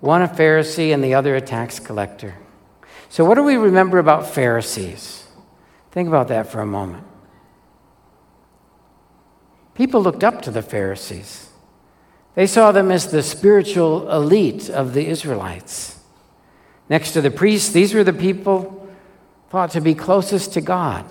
one 0.00 0.22
a 0.22 0.28
Pharisee 0.28 0.92
and 0.92 1.02
the 1.02 1.14
other 1.14 1.34
a 1.34 1.40
tax 1.40 1.78
collector. 1.78 2.34
So, 3.08 3.24
what 3.24 3.36
do 3.36 3.42
we 3.42 3.56
remember 3.56 3.98
about 3.98 4.26
Pharisees? 4.26 5.26
Think 5.92 6.08
about 6.08 6.28
that 6.28 6.48
for 6.48 6.60
a 6.60 6.66
moment. 6.66 7.06
People 9.74 10.02
looked 10.02 10.24
up 10.24 10.42
to 10.42 10.50
the 10.50 10.62
Pharisees. 10.62 11.48
They 12.34 12.46
saw 12.46 12.72
them 12.72 12.90
as 12.90 13.10
the 13.10 13.22
spiritual 13.22 14.10
elite 14.10 14.68
of 14.68 14.94
the 14.94 15.06
Israelites. 15.06 16.00
Next 16.88 17.12
to 17.12 17.20
the 17.20 17.30
priests, 17.30 17.70
these 17.70 17.94
were 17.94 18.04
the 18.04 18.12
people 18.12 18.88
thought 19.50 19.70
to 19.70 19.80
be 19.80 19.94
closest 19.94 20.52
to 20.54 20.60
God. 20.60 21.04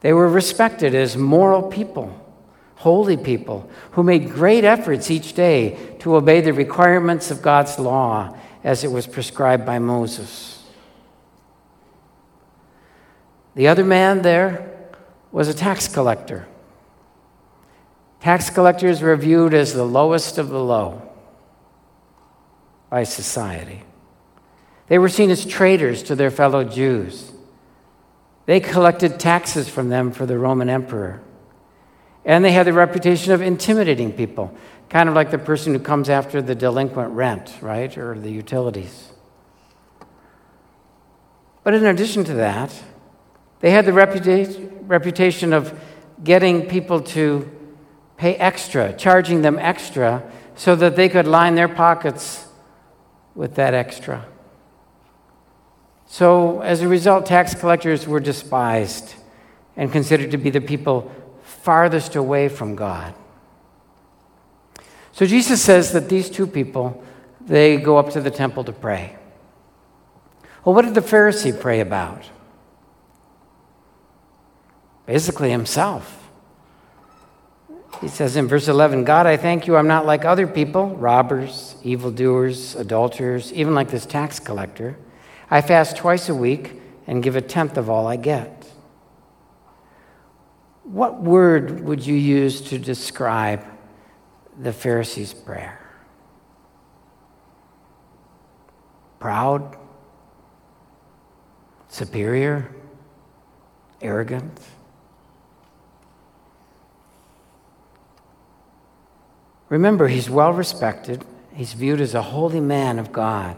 They 0.00 0.12
were 0.12 0.28
respected 0.28 0.94
as 0.94 1.16
moral 1.16 1.62
people, 1.62 2.12
holy 2.76 3.16
people, 3.16 3.68
who 3.92 4.02
made 4.02 4.30
great 4.30 4.64
efforts 4.64 5.10
each 5.10 5.32
day 5.32 5.96
to 5.98 6.14
obey 6.14 6.40
the 6.40 6.52
requirements 6.52 7.30
of 7.30 7.42
God's 7.42 7.78
law 7.78 8.36
as 8.62 8.84
it 8.84 8.92
was 8.92 9.06
prescribed 9.06 9.64
by 9.64 9.78
Moses. 9.78 10.62
The 13.54 13.68
other 13.68 13.84
man 13.84 14.22
there 14.22 14.90
was 15.32 15.48
a 15.48 15.54
tax 15.54 15.88
collector. 15.88 16.46
Tax 18.20 18.50
collectors 18.50 19.00
were 19.00 19.16
viewed 19.16 19.54
as 19.54 19.72
the 19.72 19.84
lowest 19.84 20.36
of 20.36 20.48
the 20.48 20.62
low 20.62 21.02
by 22.90 23.04
society. 23.04 23.82
They 24.88 24.98
were 24.98 25.08
seen 25.08 25.30
as 25.30 25.44
traitors 25.44 26.02
to 26.04 26.14
their 26.14 26.30
fellow 26.30 26.64
Jews. 26.64 27.32
They 28.46 28.60
collected 28.60 29.18
taxes 29.18 29.68
from 29.68 29.88
them 29.88 30.12
for 30.12 30.26
the 30.26 30.38
Roman 30.38 30.68
emperor. 30.68 31.22
And 32.26 32.44
they 32.44 32.50
had 32.50 32.66
the 32.66 32.72
reputation 32.72 33.32
of 33.32 33.40
intimidating 33.40 34.12
people, 34.12 34.52
kind 34.90 35.08
of 35.08 35.14
like 35.14 35.30
the 35.30 35.38
person 35.38 35.72
who 35.72 35.78
comes 35.78 36.10
after 36.10 36.42
the 36.42 36.56
delinquent 36.56 37.12
rent, 37.12 37.54
right, 37.62 37.96
or 37.96 38.18
the 38.18 38.30
utilities. 38.30 39.12
But 41.62 41.74
in 41.74 41.86
addition 41.86 42.24
to 42.24 42.34
that, 42.34 42.72
they 43.60 43.70
had 43.70 43.86
the 43.86 43.92
reputation 43.92 45.52
of 45.52 45.80
getting 46.22 46.66
people 46.66 47.00
to 47.00 47.50
pay 48.16 48.34
extra, 48.34 48.92
charging 48.92 49.42
them 49.42 49.58
extra, 49.58 50.28
so 50.56 50.74
that 50.74 50.96
they 50.96 51.08
could 51.08 51.26
line 51.26 51.54
their 51.54 51.68
pockets 51.68 52.48
with 53.36 53.54
that 53.54 53.72
extra. 53.72 54.26
So, 56.06 56.60
as 56.60 56.82
a 56.82 56.88
result, 56.88 57.26
tax 57.26 57.54
collectors 57.54 58.06
were 58.06 58.20
despised 58.20 59.14
and 59.76 59.92
considered 59.92 60.30
to 60.32 60.38
be 60.38 60.50
the 60.50 60.60
people 60.60 61.12
farthest 61.66 62.16
away 62.16 62.48
from 62.48 62.76
God. 62.76 63.12
So, 65.12 65.26
Jesus 65.26 65.60
says 65.62 65.92
that 65.92 66.08
these 66.08 66.30
two 66.30 66.46
people, 66.46 67.04
they 67.40 67.76
go 67.76 67.98
up 67.98 68.10
to 68.10 68.20
the 68.20 68.30
temple 68.30 68.64
to 68.64 68.72
pray. 68.72 69.16
Well, 70.64 70.74
what 70.74 70.84
did 70.86 70.94
the 70.94 71.00
Pharisee 71.02 71.58
pray 71.58 71.80
about? 71.80 72.30
basically 75.06 75.50
himself. 75.50 76.28
He 78.00 78.08
says 78.08 78.36
in 78.36 78.46
verse 78.46 78.68
11 78.68 79.04
God, 79.04 79.26
I 79.26 79.38
thank 79.38 79.66
you, 79.66 79.76
I'm 79.76 79.86
not 79.86 80.04
like 80.04 80.24
other 80.24 80.46
people, 80.46 80.94
robbers, 80.96 81.76
evildoers, 81.82 82.74
adulterers, 82.74 83.52
even 83.54 83.74
like 83.74 83.88
this 83.88 84.04
tax 84.04 84.38
collector. 84.38 84.98
I 85.50 85.62
fast 85.62 85.96
twice 85.96 86.28
a 86.28 86.34
week 86.34 86.74
and 87.06 87.22
give 87.22 87.36
a 87.36 87.40
tenth 87.40 87.78
of 87.78 87.88
all 87.88 88.06
I 88.06 88.16
get. 88.16 88.55
What 90.86 91.20
word 91.20 91.80
would 91.80 92.06
you 92.06 92.14
use 92.14 92.60
to 92.62 92.78
describe 92.78 93.64
the 94.58 94.72
Pharisee's 94.72 95.34
prayer? 95.34 95.86
proud, 99.18 99.76
superior, 101.88 102.70
arrogant. 104.00 104.60
Remember, 109.68 110.06
he's 110.06 110.30
well 110.30 110.52
respected. 110.52 111.24
He's 111.52 111.72
viewed 111.72 112.00
as 112.00 112.14
a 112.14 112.22
holy 112.22 112.60
man 112.60 113.00
of 113.00 113.12
God. 113.12 113.56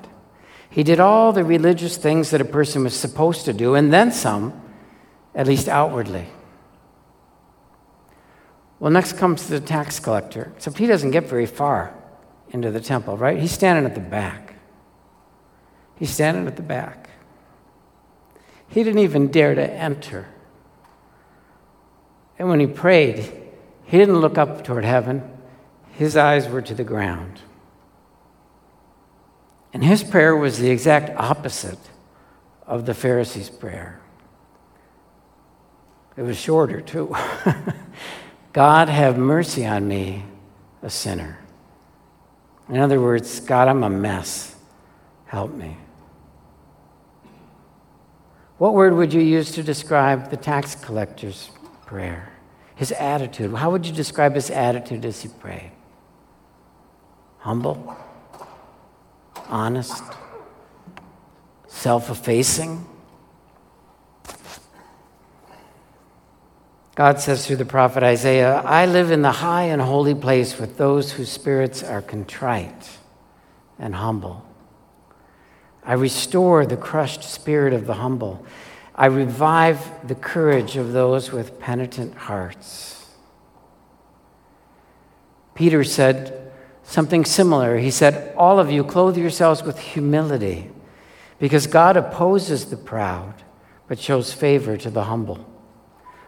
He 0.70 0.82
did 0.82 1.00
all 1.00 1.32
the 1.32 1.44
religious 1.44 1.98
things 1.98 2.30
that 2.30 2.40
a 2.40 2.46
person 2.46 2.84
was 2.84 2.94
supposed 2.94 3.44
to 3.44 3.52
do, 3.52 3.74
and 3.74 3.92
then 3.92 4.10
some, 4.10 4.58
at 5.34 5.46
least 5.46 5.68
outwardly. 5.68 6.28
Well, 8.80 8.90
next 8.92 9.14
comes 9.14 9.48
the 9.48 9.60
tax 9.60 9.98
collector, 9.98 10.52
except 10.56 10.78
he 10.78 10.86
doesn't 10.86 11.10
get 11.10 11.28
very 11.28 11.46
far 11.46 11.94
into 12.50 12.70
the 12.70 12.80
temple, 12.80 13.16
right? 13.16 13.38
He's 13.38 13.52
standing 13.52 13.84
at 13.84 13.94
the 13.94 14.00
back. 14.00 14.54
He's 15.96 16.10
standing 16.10 16.46
at 16.46 16.56
the 16.56 16.62
back. 16.62 17.10
He 18.68 18.84
didn't 18.84 19.00
even 19.00 19.28
dare 19.28 19.54
to 19.54 19.70
enter. 19.70 20.26
And 22.38 22.48
when 22.48 22.60
he 22.60 22.66
prayed, 22.66 23.32
he 23.84 23.98
didn't 23.98 24.20
look 24.20 24.38
up 24.38 24.62
toward 24.62 24.84
heaven, 24.84 25.28
his 25.92 26.16
eyes 26.16 26.48
were 26.48 26.62
to 26.62 26.74
the 26.74 26.84
ground. 26.84 27.40
And 29.72 29.82
his 29.82 30.04
prayer 30.04 30.36
was 30.36 30.58
the 30.58 30.70
exact 30.70 31.10
opposite 31.18 31.78
of 32.66 32.86
the 32.86 32.94
Pharisees' 32.94 33.50
prayer. 33.50 34.00
It 36.16 36.22
was 36.22 36.36
shorter, 36.36 36.80
too. 36.80 37.14
God, 38.58 38.88
have 38.88 39.16
mercy 39.16 39.64
on 39.64 39.86
me, 39.86 40.24
a 40.82 40.90
sinner. 40.90 41.38
In 42.68 42.78
other 42.78 43.00
words, 43.00 43.38
God, 43.38 43.68
I'm 43.68 43.84
a 43.84 43.88
mess. 43.88 44.56
Help 45.26 45.54
me. 45.54 45.76
What 48.56 48.74
word 48.74 48.94
would 48.94 49.12
you 49.12 49.20
use 49.20 49.52
to 49.52 49.62
describe 49.62 50.30
the 50.30 50.36
tax 50.36 50.74
collector's 50.74 51.52
prayer? 51.86 52.32
His 52.74 52.90
attitude. 52.90 53.54
How 53.54 53.70
would 53.70 53.86
you 53.86 53.92
describe 53.92 54.34
his 54.34 54.50
attitude 54.50 55.04
as 55.04 55.22
he 55.22 55.28
prayed? 55.28 55.70
Humble? 57.38 57.96
honest, 59.48 60.02
self 61.68 62.10
effacing. 62.10 62.84
God 66.98 67.20
says 67.20 67.46
through 67.46 67.58
the 67.58 67.64
prophet 67.64 68.02
Isaiah, 68.02 68.56
I 68.56 68.86
live 68.86 69.12
in 69.12 69.22
the 69.22 69.30
high 69.30 69.66
and 69.66 69.80
holy 69.80 70.16
place 70.16 70.58
with 70.58 70.78
those 70.78 71.12
whose 71.12 71.30
spirits 71.30 71.84
are 71.84 72.02
contrite 72.02 72.98
and 73.78 73.94
humble. 73.94 74.44
I 75.84 75.92
restore 75.92 76.66
the 76.66 76.76
crushed 76.76 77.22
spirit 77.22 77.72
of 77.72 77.86
the 77.86 77.94
humble. 77.94 78.44
I 78.96 79.06
revive 79.06 80.08
the 80.08 80.16
courage 80.16 80.76
of 80.76 80.92
those 80.92 81.30
with 81.30 81.60
penitent 81.60 82.16
hearts. 82.16 83.06
Peter 85.54 85.84
said, 85.84 86.50
something 86.82 87.24
similar. 87.24 87.78
He 87.78 87.92
said, 87.92 88.34
All 88.36 88.58
of 88.58 88.72
you, 88.72 88.82
clothe 88.82 89.16
yourselves 89.16 89.62
with 89.62 89.78
humility, 89.78 90.68
because 91.38 91.68
God 91.68 91.96
opposes 91.96 92.64
the 92.64 92.76
proud, 92.76 93.34
but 93.86 94.00
shows 94.00 94.32
favor 94.32 94.76
to 94.76 94.90
the 94.90 95.04
humble. 95.04 95.47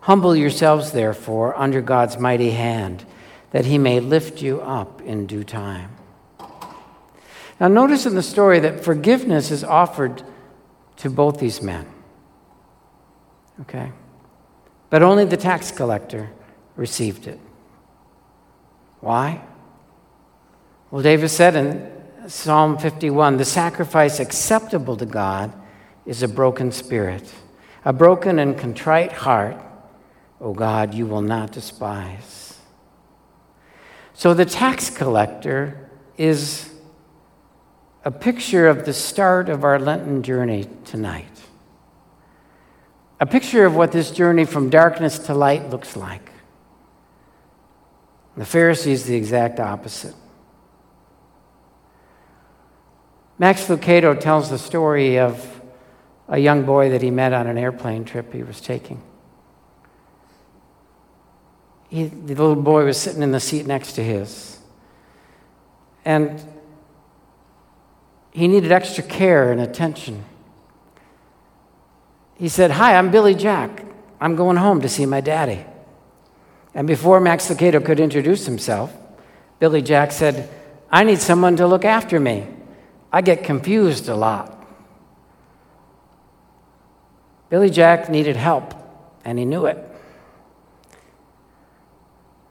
Humble 0.00 0.34
yourselves, 0.34 0.92
therefore, 0.92 1.56
under 1.58 1.80
God's 1.80 2.18
mighty 2.18 2.50
hand, 2.50 3.04
that 3.50 3.66
he 3.66 3.78
may 3.78 4.00
lift 4.00 4.40
you 4.40 4.60
up 4.60 5.02
in 5.02 5.26
due 5.26 5.44
time. 5.44 5.90
Now, 7.60 7.68
notice 7.68 8.06
in 8.06 8.14
the 8.14 8.22
story 8.22 8.58
that 8.60 8.82
forgiveness 8.82 9.50
is 9.50 9.62
offered 9.62 10.22
to 10.98 11.10
both 11.10 11.38
these 11.38 11.60
men. 11.60 11.86
Okay? 13.60 13.92
But 14.88 15.02
only 15.02 15.26
the 15.26 15.36
tax 15.36 15.70
collector 15.70 16.30
received 16.76 17.26
it. 17.26 17.38
Why? 19.00 19.42
Well, 20.90 21.02
David 21.02 21.28
said 21.28 21.56
in 21.56 21.90
Psalm 22.28 22.78
51 22.78 23.36
the 23.36 23.44
sacrifice 23.44 24.20
acceptable 24.20 24.96
to 24.96 25.06
God 25.06 25.52
is 26.06 26.22
a 26.22 26.28
broken 26.28 26.72
spirit, 26.72 27.30
a 27.84 27.92
broken 27.92 28.38
and 28.38 28.58
contrite 28.58 29.12
heart, 29.12 29.56
O 30.40 30.54
God, 30.54 30.94
you 30.94 31.06
will 31.06 31.22
not 31.22 31.52
despise. 31.52 32.58
So 34.14 34.34
the 34.34 34.44
tax 34.44 34.90
collector 34.90 35.90
is 36.16 36.72
a 38.04 38.10
picture 38.10 38.66
of 38.68 38.86
the 38.86 38.92
start 38.92 39.48
of 39.48 39.64
our 39.64 39.78
Lenten 39.78 40.22
journey 40.22 40.66
tonight. 40.84 41.26
A 43.20 43.26
picture 43.26 43.66
of 43.66 43.76
what 43.76 43.92
this 43.92 44.10
journey 44.10 44.46
from 44.46 44.70
darkness 44.70 45.18
to 45.20 45.34
light 45.34 45.68
looks 45.68 45.96
like. 45.96 46.32
The 48.36 48.46
Pharisees, 48.46 49.04
the 49.04 49.16
exact 49.16 49.60
opposite. 49.60 50.14
Max 53.38 53.66
Lucado 53.66 54.18
tells 54.18 54.48
the 54.48 54.58
story 54.58 55.18
of 55.18 55.60
a 56.28 56.38
young 56.38 56.64
boy 56.64 56.90
that 56.90 57.02
he 57.02 57.10
met 57.10 57.32
on 57.34 57.46
an 57.46 57.58
airplane 57.58 58.04
trip 58.04 58.32
he 58.32 58.42
was 58.42 58.60
taking. 58.60 59.02
He, 61.90 62.04
the 62.04 62.34
little 62.34 62.56
boy 62.56 62.84
was 62.84 62.96
sitting 62.96 63.22
in 63.22 63.32
the 63.32 63.40
seat 63.40 63.66
next 63.66 63.92
to 63.94 64.02
his. 64.02 64.58
And 66.04 66.42
he 68.30 68.48
needed 68.48 68.72
extra 68.72 69.02
care 69.02 69.50
and 69.50 69.60
attention. 69.60 70.24
He 72.36 72.48
said, 72.48 72.70
Hi, 72.70 72.96
I'm 72.96 73.10
Billy 73.10 73.34
Jack. 73.34 73.84
I'm 74.20 74.36
going 74.36 74.56
home 74.56 74.80
to 74.82 74.88
see 74.88 75.04
my 75.04 75.20
daddy. 75.20 75.64
And 76.74 76.86
before 76.86 77.20
Max 77.20 77.48
Lucado 77.48 77.84
could 77.84 77.98
introduce 77.98 78.46
himself, 78.46 78.94
Billy 79.58 79.82
Jack 79.82 80.12
said, 80.12 80.48
I 80.90 81.02
need 81.04 81.18
someone 81.18 81.56
to 81.56 81.66
look 81.66 81.84
after 81.84 82.20
me. 82.20 82.46
I 83.12 83.22
get 83.22 83.42
confused 83.42 84.08
a 84.08 84.14
lot. 84.14 84.56
Billy 87.48 87.70
Jack 87.70 88.08
needed 88.08 88.36
help, 88.36 88.74
and 89.24 89.38
he 89.38 89.44
knew 89.44 89.66
it. 89.66 89.89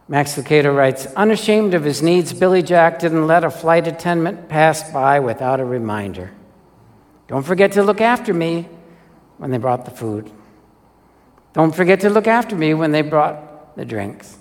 Max 0.09 0.33
Lucado 0.35 0.75
writes 0.75 1.05
Unashamed 1.15 1.75
of 1.75 1.83
his 1.83 2.01
needs, 2.01 2.33
Billy 2.33 2.63
Jack 2.63 2.97
didn't 2.97 3.27
let 3.27 3.43
a 3.43 3.51
flight 3.51 3.87
attendant 3.87 4.49
pass 4.49 4.91
by 4.91 5.19
without 5.19 5.59
a 5.59 5.65
reminder. 5.65 6.31
Don't 7.27 7.45
forget 7.45 7.73
to 7.73 7.83
look 7.83 8.01
after 8.01 8.33
me 8.33 8.67
when 9.37 9.51
they 9.51 9.59
brought 9.59 9.85
the 9.85 9.91
food. 9.91 10.31
Don't 11.53 11.75
forget 11.75 11.99
to 11.99 12.09
look 12.09 12.25
after 12.25 12.55
me 12.55 12.73
when 12.73 12.91
they 12.91 13.03
brought 13.03 13.75
the 13.75 13.85
drinks. 13.85 14.35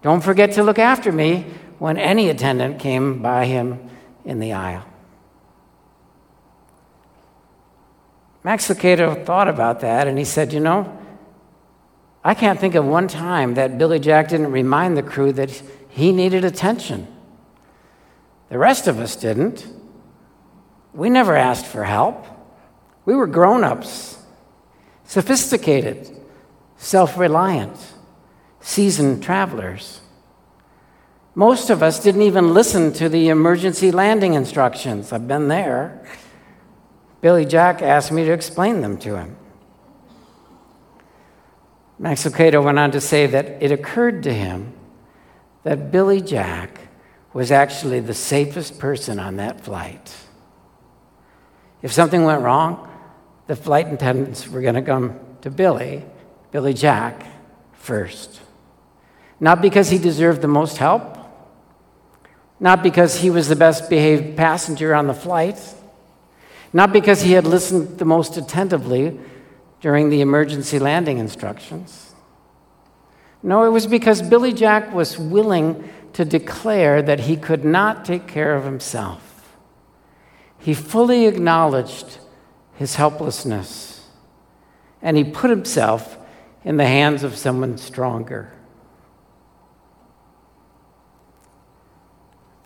Don't 0.00 0.22
forget 0.22 0.52
to 0.52 0.62
look 0.62 0.78
after 0.78 1.10
me 1.10 1.44
when 1.80 1.98
any 1.98 2.28
attendant 2.28 2.78
came 2.78 3.20
by 3.20 3.46
him 3.46 3.90
in 4.24 4.38
the 4.38 4.52
aisle. 4.52 4.86
Max 8.44 8.68
Lucado 8.68 9.26
thought 9.26 9.48
about 9.48 9.80
that 9.80 10.06
and 10.06 10.16
he 10.16 10.24
said, 10.24 10.52
You 10.52 10.60
know, 10.60 10.99
I 12.22 12.34
can't 12.34 12.60
think 12.60 12.74
of 12.74 12.84
one 12.84 13.08
time 13.08 13.54
that 13.54 13.78
Billy 13.78 13.98
Jack 13.98 14.28
didn't 14.28 14.52
remind 14.52 14.96
the 14.96 15.02
crew 15.02 15.32
that 15.32 15.62
he 15.88 16.12
needed 16.12 16.44
attention. 16.44 17.06
The 18.50 18.58
rest 18.58 18.86
of 18.86 18.98
us 18.98 19.16
didn't. 19.16 19.66
We 20.92 21.08
never 21.08 21.36
asked 21.36 21.66
for 21.66 21.84
help. 21.84 22.26
We 23.04 23.14
were 23.14 23.26
grown 23.26 23.64
ups, 23.64 24.18
sophisticated, 25.04 26.10
self 26.76 27.16
reliant, 27.16 27.76
seasoned 28.60 29.22
travelers. 29.22 30.00
Most 31.34 31.70
of 31.70 31.82
us 31.82 32.02
didn't 32.02 32.22
even 32.22 32.52
listen 32.52 32.92
to 32.94 33.08
the 33.08 33.28
emergency 33.28 33.90
landing 33.90 34.34
instructions. 34.34 35.12
I've 35.12 35.28
been 35.28 35.48
there. 35.48 36.04
Billy 37.20 37.44
Jack 37.44 37.82
asked 37.82 38.12
me 38.12 38.24
to 38.24 38.32
explain 38.32 38.80
them 38.80 38.98
to 38.98 39.16
him. 39.16 39.36
Max 42.00 42.24
Lucado 42.24 42.64
went 42.64 42.78
on 42.78 42.92
to 42.92 43.00
say 43.00 43.26
that 43.26 43.62
it 43.62 43.70
occurred 43.70 44.22
to 44.22 44.32
him 44.32 44.72
that 45.64 45.92
Billy 45.92 46.22
Jack 46.22 46.80
was 47.34 47.52
actually 47.52 48.00
the 48.00 48.14
safest 48.14 48.78
person 48.78 49.18
on 49.18 49.36
that 49.36 49.60
flight. 49.60 50.16
If 51.82 51.92
something 51.92 52.24
went 52.24 52.40
wrong, 52.40 52.88
the 53.48 53.54
flight 53.54 53.92
attendants 53.92 54.48
were 54.48 54.62
going 54.62 54.76
to 54.76 54.82
come 54.82 55.20
to 55.42 55.50
Billy, 55.50 56.02
Billy 56.50 56.72
Jack, 56.72 57.26
first. 57.74 58.40
Not 59.38 59.60
because 59.60 59.90
he 59.90 59.98
deserved 59.98 60.40
the 60.40 60.48
most 60.48 60.78
help, 60.78 61.18
not 62.58 62.82
because 62.82 63.16
he 63.16 63.28
was 63.28 63.48
the 63.48 63.56
best 63.56 63.90
behaved 63.90 64.38
passenger 64.38 64.94
on 64.94 65.06
the 65.06 65.12
flight, 65.12 65.58
not 66.72 66.94
because 66.94 67.20
he 67.20 67.32
had 67.32 67.46
listened 67.46 67.98
the 67.98 68.06
most 68.06 68.38
attentively 68.38 69.20
during 69.80 70.10
the 70.10 70.20
emergency 70.20 70.78
landing 70.78 71.18
instructions. 71.18 72.14
No, 73.42 73.64
it 73.64 73.70
was 73.70 73.86
because 73.86 74.20
Billy 74.20 74.52
Jack 74.52 74.92
was 74.92 75.18
willing 75.18 75.88
to 76.12 76.24
declare 76.24 77.00
that 77.02 77.20
he 77.20 77.36
could 77.36 77.64
not 77.64 78.04
take 78.04 78.26
care 78.26 78.54
of 78.54 78.64
himself. 78.64 79.26
he 80.58 80.74
fully 80.74 81.26
acknowledged 81.26 82.18
his 82.74 82.96
helplessness 82.96 84.06
and 85.00 85.16
he 85.16 85.24
put 85.24 85.48
himself 85.48 86.18
in 86.64 86.76
the 86.76 86.86
hands 86.86 87.22
of 87.22 87.34
someone 87.34 87.78
stronger. 87.78 88.52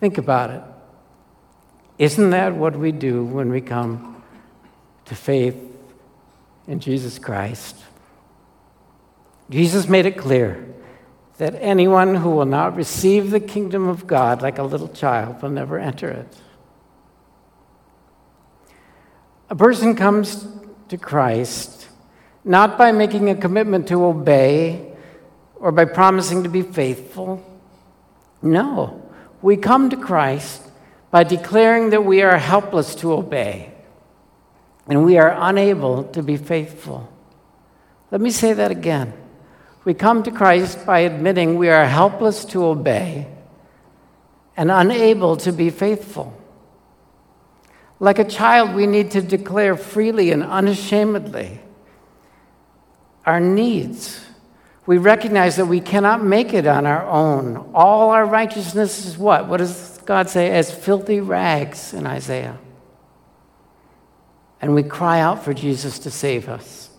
Think 0.01 0.17
about 0.17 0.49
it. 0.49 0.61
Isn't 1.97 2.31
that 2.31 2.53
what 2.53 2.75
we 2.75 2.91
do 2.91 3.23
when 3.23 3.49
we 3.49 3.61
come 3.61 4.21
to 5.05 5.15
faith 5.15 5.55
in 6.67 6.79
Jesus 6.79 7.19
Christ? 7.19 7.75
Jesus 9.49 9.87
made 9.87 10.05
it 10.05 10.17
clear 10.17 10.73
that 11.37 11.55
anyone 11.59 12.15
who 12.15 12.31
will 12.31 12.45
not 12.45 12.75
receive 12.75 13.29
the 13.29 13.39
kingdom 13.39 13.87
of 13.87 14.07
God 14.07 14.41
like 14.41 14.57
a 14.57 14.63
little 14.63 14.87
child 14.87 15.41
will 15.41 15.49
never 15.49 15.77
enter 15.77 16.09
it. 16.09 16.27
A 19.49 19.55
person 19.55 19.95
comes 19.95 20.47
to 20.89 20.97
Christ 20.97 21.87
not 22.43 22.77
by 22.77 22.91
making 22.91 23.29
a 23.29 23.35
commitment 23.35 23.87
to 23.87 24.05
obey 24.05 24.93
or 25.55 25.71
by 25.71 25.85
promising 25.85 26.43
to 26.43 26.49
be 26.49 26.61
faithful. 26.61 27.43
No, 28.41 29.01
we 29.41 29.57
come 29.57 29.89
to 29.89 29.97
Christ 29.97 30.61
by 31.11 31.23
declaring 31.23 31.89
that 31.89 32.05
we 32.05 32.21
are 32.21 32.37
helpless 32.37 32.95
to 32.95 33.13
obey 33.13 33.74
and 34.87 35.03
we 35.03 35.17
are 35.17 35.35
unable 35.37 36.03
to 36.05 36.21
be 36.21 36.37
faithful. 36.37 37.11
Let 38.11 38.21
me 38.21 38.29
say 38.29 38.53
that 38.53 38.71
again. 38.71 39.13
We 39.83 39.93
come 39.93 40.23
to 40.23 40.31
Christ 40.31 40.85
by 40.85 40.99
admitting 40.99 41.57
we 41.57 41.69
are 41.69 41.85
helpless 41.85 42.45
to 42.45 42.65
obey 42.65 43.27
and 44.57 44.71
unable 44.71 45.37
to 45.37 45.51
be 45.51 45.69
faithful. 45.69 46.33
Like 47.99 48.19
a 48.19 48.23
child, 48.25 48.73
we 48.73 48.87
need 48.87 49.11
to 49.11 49.21
declare 49.21 49.75
freely 49.77 50.31
and 50.31 50.43
unashamedly 50.43 51.59
our 53.25 53.39
needs. 53.39 54.23
We 54.85 54.97
recognize 54.97 55.55
that 55.55 55.65
we 55.65 55.79
cannot 55.79 56.23
make 56.23 56.53
it 56.53 56.67
on 56.67 56.85
our 56.85 57.07
own. 57.07 57.71
All 57.73 58.11
our 58.11 58.25
righteousness 58.25 59.05
is 59.05 59.17
what? 59.17 59.47
What 59.47 59.57
does 59.57 59.99
God 60.05 60.29
say? 60.29 60.51
As 60.51 60.73
filthy 60.73 61.21
rags 61.21 61.93
in 61.93 62.05
Isaiah. 62.05 62.57
And 64.65 64.73
we 64.73 64.81
cry 64.81 65.19
out 65.19 65.43
for 65.43 65.53
Jesus 65.53 65.99
to 65.99 66.09
save 66.09 66.49
us. 66.49 66.89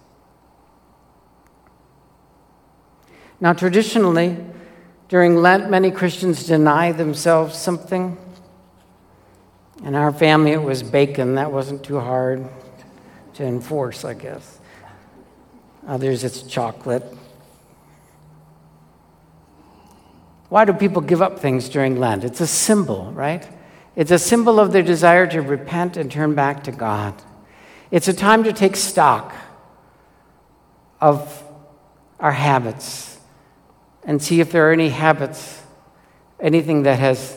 Now, 3.40 3.55
traditionally, 3.55 4.37
during 5.09 5.35
Lent, 5.35 5.68
many 5.68 5.90
Christians 5.90 6.46
deny 6.46 6.92
themselves 6.92 7.59
something. 7.59 8.16
In 9.83 9.96
our 9.96 10.12
family, 10.12 10.52
it 10.52 10.62
was 10.62 10.85
bacon. 10.85 11.35
That 11.35 11.50
wasn't 11.50 11.83
too 11.83 11.98
hard 11.98 12.48
to 13.35 13.44
enforce, 13.44 14.05
I 14.05 14.14
guess. 14.14 14.61
Others, 15.88 16.22
it's 16.22 16.42
chocolate. 16.42 17.02
Why 20.50 20.64
do 20.64 20.72
people 20.72 21.02
give 21.02 21.20
up 21.20 21.40
things 21.40 21.68
during 21.68 21.98
Lent? 21.98 22.22
It's 22.22 22.40
a 22.40 22.46
symbol, 22.46 23.11
right? 23.11 23.44
It's 23.96 24.12
a 24.12 24.20
symbol 24.20 24.61
of 24.61 24.70
their 24.70 24.85
desire 24.85 25.26
to 25.26 25.42
repent 25.42 25.96
and 25.96 26.12
turn 26.12 26.37
back 26.37 26.62
to 26.62 26.70
God. 26.70 27.20
It's 27.90 28.09
a 28.09 28.12
time 28.12 28.44
to 28.44 28.53
take 28.53 28.77
stock 28.77 29.35
of 31.01 31.42
our 32.18 32.33
habits 32.33 33.18
and 34.05 34.22
see 34.22 34.40
if 34.40 34.51
there 34.51 34.68
are 34.68 34.72
any 34.72 34.88
habits, 34.88 35.62
anything 36.40 36.83
that 36.85 36.99
has 36.99 37.37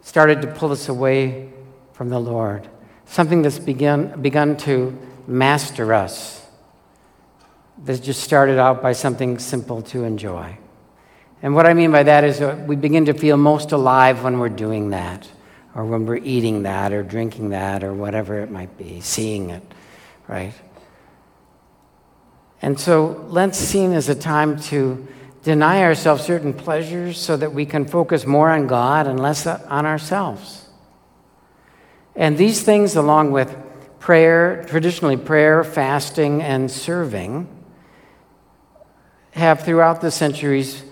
started 0.00 0.42
to 0.42 0.48
pull 0.48 0.72
us 0.72 0.88
away 0.88 1.50
from 1.92 2.08
the 2.08 2.18
Lord, 2.18 2.68
something 3.04 3.42
that's 3.42 3.58
begun, 3.58 4.20
begun 4.20 4.56
to 4.58 4.98
master 5.26 5.92
us, 5.92 6.46
that 7.84 8.02
just 8.02 8.22
started 8.22 8.58
out 8.58 8.82
by 8.82 8.92
something 8.92 9.38
simple 9.38 9.82
to 9.82 10.04
enjoy. 10.04 10.58
And 11.42 11.54
what 11.54 11.66
I 11.66 11.74
mean 11.74 11.92
by 11.92 12.02
that 12.02 12.24
is 12.24 12.38
that 12.38 12.66
we 12.66 12.76
begin 12.76 13.06
to 13.06 13.14
feel 13.14 13.36
most 13.36 13.72
alive 13.72 14.22
when 14.22 14.38
we're 14.38 14.48
doing 14.48 14.90
that, 14.90 15.28
or 15.74 15.84
when 15.84 16.06
we're 16.06 16.16
eating 16.16 16.64
that, 16.64 16.92
or 16.92 17.02
drinking 17.02 17.50
that, 17.50 17.84
or 17.84 17.94
whatever 17.94 18.40
it 18.40 18.50
might 18.50 18.76
be, 18.76 19.00
seeing 19.00 19.50
it, 19.50 19.62
right? 20.26 20.54
And 22.62 22.78
so 22.78 23.24
Lent's 23.28 23.58
seen 23.58 23.92
as 23.92 24.08
a 24.08 24.14
time 24.14 24.58
to 24.62 25.06
deny 25.42 25.82
ourselves 25.82 26.24
certain 26.24 26.52
pleasures 26.52 27.18
so 27.18 27.36
that 27.36 27.54
we 27.54 27.64
can 27.64 27.86
focus 27.86 28.26
more 28.26 28.50
on 28.50 28.66
God 28.66 29.06
and 29.06 29.18
less 29.18 29.46
on 29.46 29.86
ourselves. 29.86 30.68
And 32.14 32.36
these 32.36 32.62
things, 32.62 32.96
along 32.96 33.30
with 33.32 33.56
prayer, 33.98 34.64
traditionally 34.66 35.16
prayer, 35.16 35.64
fasting, 35.64 36.42
and 36.42 36.70
serving, 36.70 37.48
have 39.32 39.62
throughout 39.62 40.00
the 40.00 40.10
centuries 40.10 40.82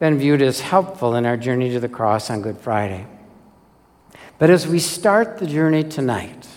been 0.00 0.18
viewed 0.18 0.42
as 0.42 0.60
helpful 0.60 1.14
in 1.14 1.26
our 1.26 1.36
journey 1.36 1.70
to 1.70 1.78
the 1.78 1.88
cross 1.88 2.30
on 2.30 2.42
Good 2.42 2.58
Friday. 2.58 3.06
But 4.42 4.50
as 4.50 4.66
we 4.66 4.80
start 4.80 5.38
the 5.38 5.46
journey 5.46 5.84
tonight, 5.84 6.48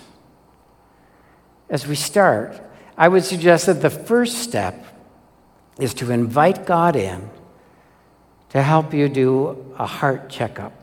as 1.69 1.85
we 1.85 1.93
start, 1.93 2.59
I 2.97 3.07
would 3.07 3.23
suggest 3.23 3.67
that 3.67 3.83
the 3.83 3.91
first 3.91 4.39
step 4.39 4.83
is 5.79 5.93
to 5.93 6.09
invite 6.09 6.65
God 6.65 6.95
in 6.95 7.29
to 8.49 8.63
help 8.63 8.91
you 8.91 9.07
do 9.07 9.71
a 9.77 9.85
heart 9.85 10.31
checkup. 10.31 10.73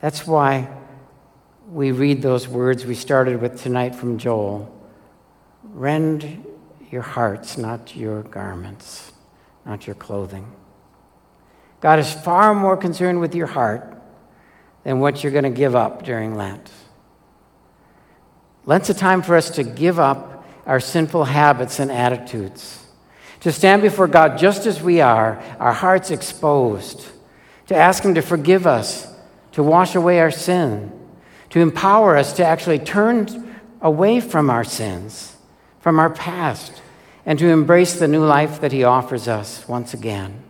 That's 0.00 0.26
why 0.26 0.70
we 1.70 1.92
read 1.92 2.22
those 2.22 2.48
words 2.48 2.86
we 2.86 2.94
started 2.94 3.42
with 3.42 3.62
tonight 3.62 3.94
from 3.94 4.16
Joel 4.16 4.74
rend 5.64 6.46
your 6.90 7.02
hearts, 7.02 7.58
not 7.58 7.94
your 7.94 8.22
garments 8.22 9.12
not 9.66 9.86
your 9.86 9.96
clothing. 9.96 10.50
God 11.82 11.98
is 11.98 12.10
far 12.10 12.54
more 12.54 12.78
concerned 12.78 13.20
with 13.20 13.34
your 13.34 13.48
heart 13.48 13.96
than 14.84 15.00
what 15.00 15.22
you're 15.22 15.32
going 15.32 15.44
to 15.44 15.50
give 15.50 15.74
up 15.74 16.04
during 16.04 16.34
Lent. 16.34 16.70
Lent's 18.64 18.90
a 18.90 18.94
time 18.94 19.22
for 19.22 19.36
us 19.36 19.50
to 19.50 19.64
give 19.64 19.98
up 19.98 20.46
our 20.66 20.80
sinful 20.80 21.24
habits 21.24 21.78
and 21.78 21.90
attitudes, 21.90 22.86
to 23.40 23.50
stand 23.50 23.82
before 23.82 24.06
God 24.06 24.38
just 24.38 24.66
as 24.66 24.82
we 24.82 25.00
are, 25.00 25.42
our 25.58 25.72
hearts 25.72 26.10
exposed, 26.10 27.06
to 27.66 27.74
ask 27.74 28.02
Him 28.02 28.14
to 28.14 28.22
forgive 28.22 28.66
us, 28.66 29.12
to 29.52 29.62
wash 29.62 29.94
away 29.94 30.20
our 30.20 30.30
sin, 30.30 30.92
to 31.50 31.60
empower 31.60 32.16
us 32.16 32.34
to 32.34 32.44
actually 32.44 32.78
turn 32.78 33.58
away 33.80 34.20
from 34.20 34.50
our 34.50 34.64
sins, 34.64 35.36
from 35.80 35.98
our 35.98 36.10
past 36.10 36.82
and 37.24 37.38
to 37.38 37.48
embrace 37.48 37.98
the 37.98 38.08
new 38.08 38.24
life 38.24 38.60
that 38.60 38.72
He 38.72 38.84
offers 38.84 39.28
us 39.28 39.68
once 39.68 39.92
again. 39.92 40.42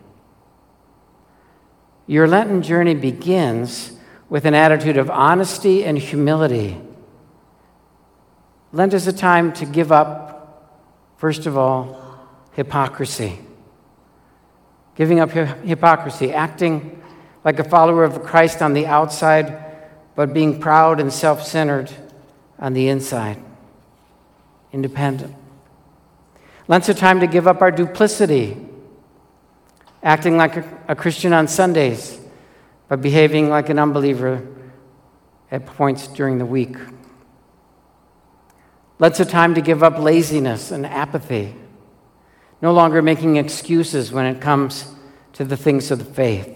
Your 2.07 2.29
Lenten 2.29 2.63
journey 2.63 2.95
begins 2.95 3.98
with 4.29 4.45
an 4.45 4.55
attitude 4.55 4.97
of 4.97 5.11
honesty 5.11 5.85
and 5.85 5.99
humility. 5.99 6.79
Lent 8.73 8.93
is 8.93 9.07
a 9.07 9.13
time 9.13 9.53
to 9.55 9.65
give 9.65 9.91
up, 9.91 10.75
first 11.17 11.47
of 11.47 11.57
all, 11.57 12.19
hypocrisy. 12.53 13.39
Giving 14.95 15.21
up 15.21 15.31
hypocrisy, 15.31 16.33
acting 16.33 17.03
like 17.45 17.59
a 17.59 17.65
follower 17.65 18.05
of 18.05 18.23
Christ 18.25 18.61
on 18.61 18.75
the 18.75 18.87
outside, 18.87 19.65
but 20.15 20.35
being 20.35 20.61
proud 20.61 21.01
and 21.01 21.13
self 21.13 21.47
centered 21.47 21.91
on 22.59 22.75
the 22.75 22.89
inside, 22.89 23.43
independent. 24.73 25.35
Lent's 26.67 26.89
a 26.89 26.95
time 26.95 27.21
to 27.21 27.27
give 27.27 27.47
up 27.47 27.63
our 27.63 27.71
duplicity, 27.71 28.57
acting 30.03 30.37
like 30.37 30.57
a, 30.57 30.79
a 30.89 30.97
Christian 30.97 31.33
on 31.33 31.49
Sundays, 31.49 32.18
but 32.89 33.03
behaving 33.03 33.49
like 33.49 33.69
an 33.69 33.79
unbeliever 33.79 34.47
at 35.51 35.67
points 35.67 36.09
during 36.09 36.39
the 36.39 36.47
week. 36.47 36.77
Lent's 38.99 39.21
a 39.21 39.25
time 39.25 39.55
to 39.55 39.61
give 39.61 39.83
up 39.83 39.99
laziness 39.99 40.71
and 40.71 40.85
apathy, 40.85 41.55
no 42.61 42.73
longer 42.73 43.01
making 43.01 43.37
excuses 43.37 44.11
when 44.11 44.27
it 44.27 44.41
comes 44.41 44.93
to 45.35 45.45
the 45.45 45.57
things 45.57 45.91
of 45.91 45.99
the 45.99 46.05
faith. 46.05 46.55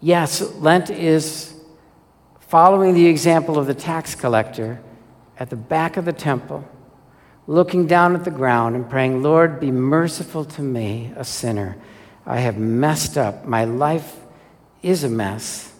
Yes, 0.00 0.40
Lent 0.54 0.90
is 0.90 1.54
following 2.38 2.94
the 2.94 3.06
example 3.06 3.58
of 3.58 3.66
the 3.66 3.74
tax 3.74 4.14
collector 4.14 4.80
at 5.38 5.50
the 5.50 5.56
back 5.56 5.96
of 5.96 6.04
the 6.04 6.12
temple, 6.12 6.66
looking 7.48 7.86
down 7.86 8.14
at 8.14 8.24
the 8.24 8.30
ground 8.30 8.76
and 8.76 8.88
praying, 8.88 9.22
Lord, 9.22 9.58
be 9.58 9.70
merciful 9.70 10.44
to 10.44 10.62
me, 10.62 11.10
a 11.16 11.24
sinner. 11.24 11.78
I 12.26 12.40
have 12.40 12.58
messed 12.58 13.16
up. 13.16 13.46
My 13.46 13.64
life 13.64 14.16
is 14.82 15.02
a 15.02 15.08
mess 15.08 15.72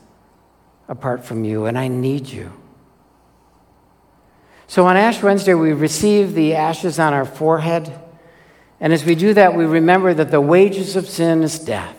apart 0.89 1.27
from 1.27 1.45
you, 1.45 1.67
and 1.67 1.79
I 1.79 1.89
need 1.89 2.27
you. 2.27 2.51
So 4.67 4.87
on 4.87 4.97
Ash 4.97 5.23
Wednesday, 5.23 5.53
we 5.53 5.75
receive 5.75 6.35
the 6.35 6.55
ashes 6.55 6.99
on 6.99 7.13
our 7.13 7.27
forehead. 7.27 7.93
And 8.81 8.93
as 8.93 9.05
we 9.05 9.15
do 9.15 9.35
that, 9.35 9.55
we 9.55 9.67
remember 9.67 10.15
that 10.15 10.31
the 10.31 10.41
wages 10.41 10.97
of 10.97 11.07
sin 11.07 11.43
is 11.43 11.59
death. 11.59 11.95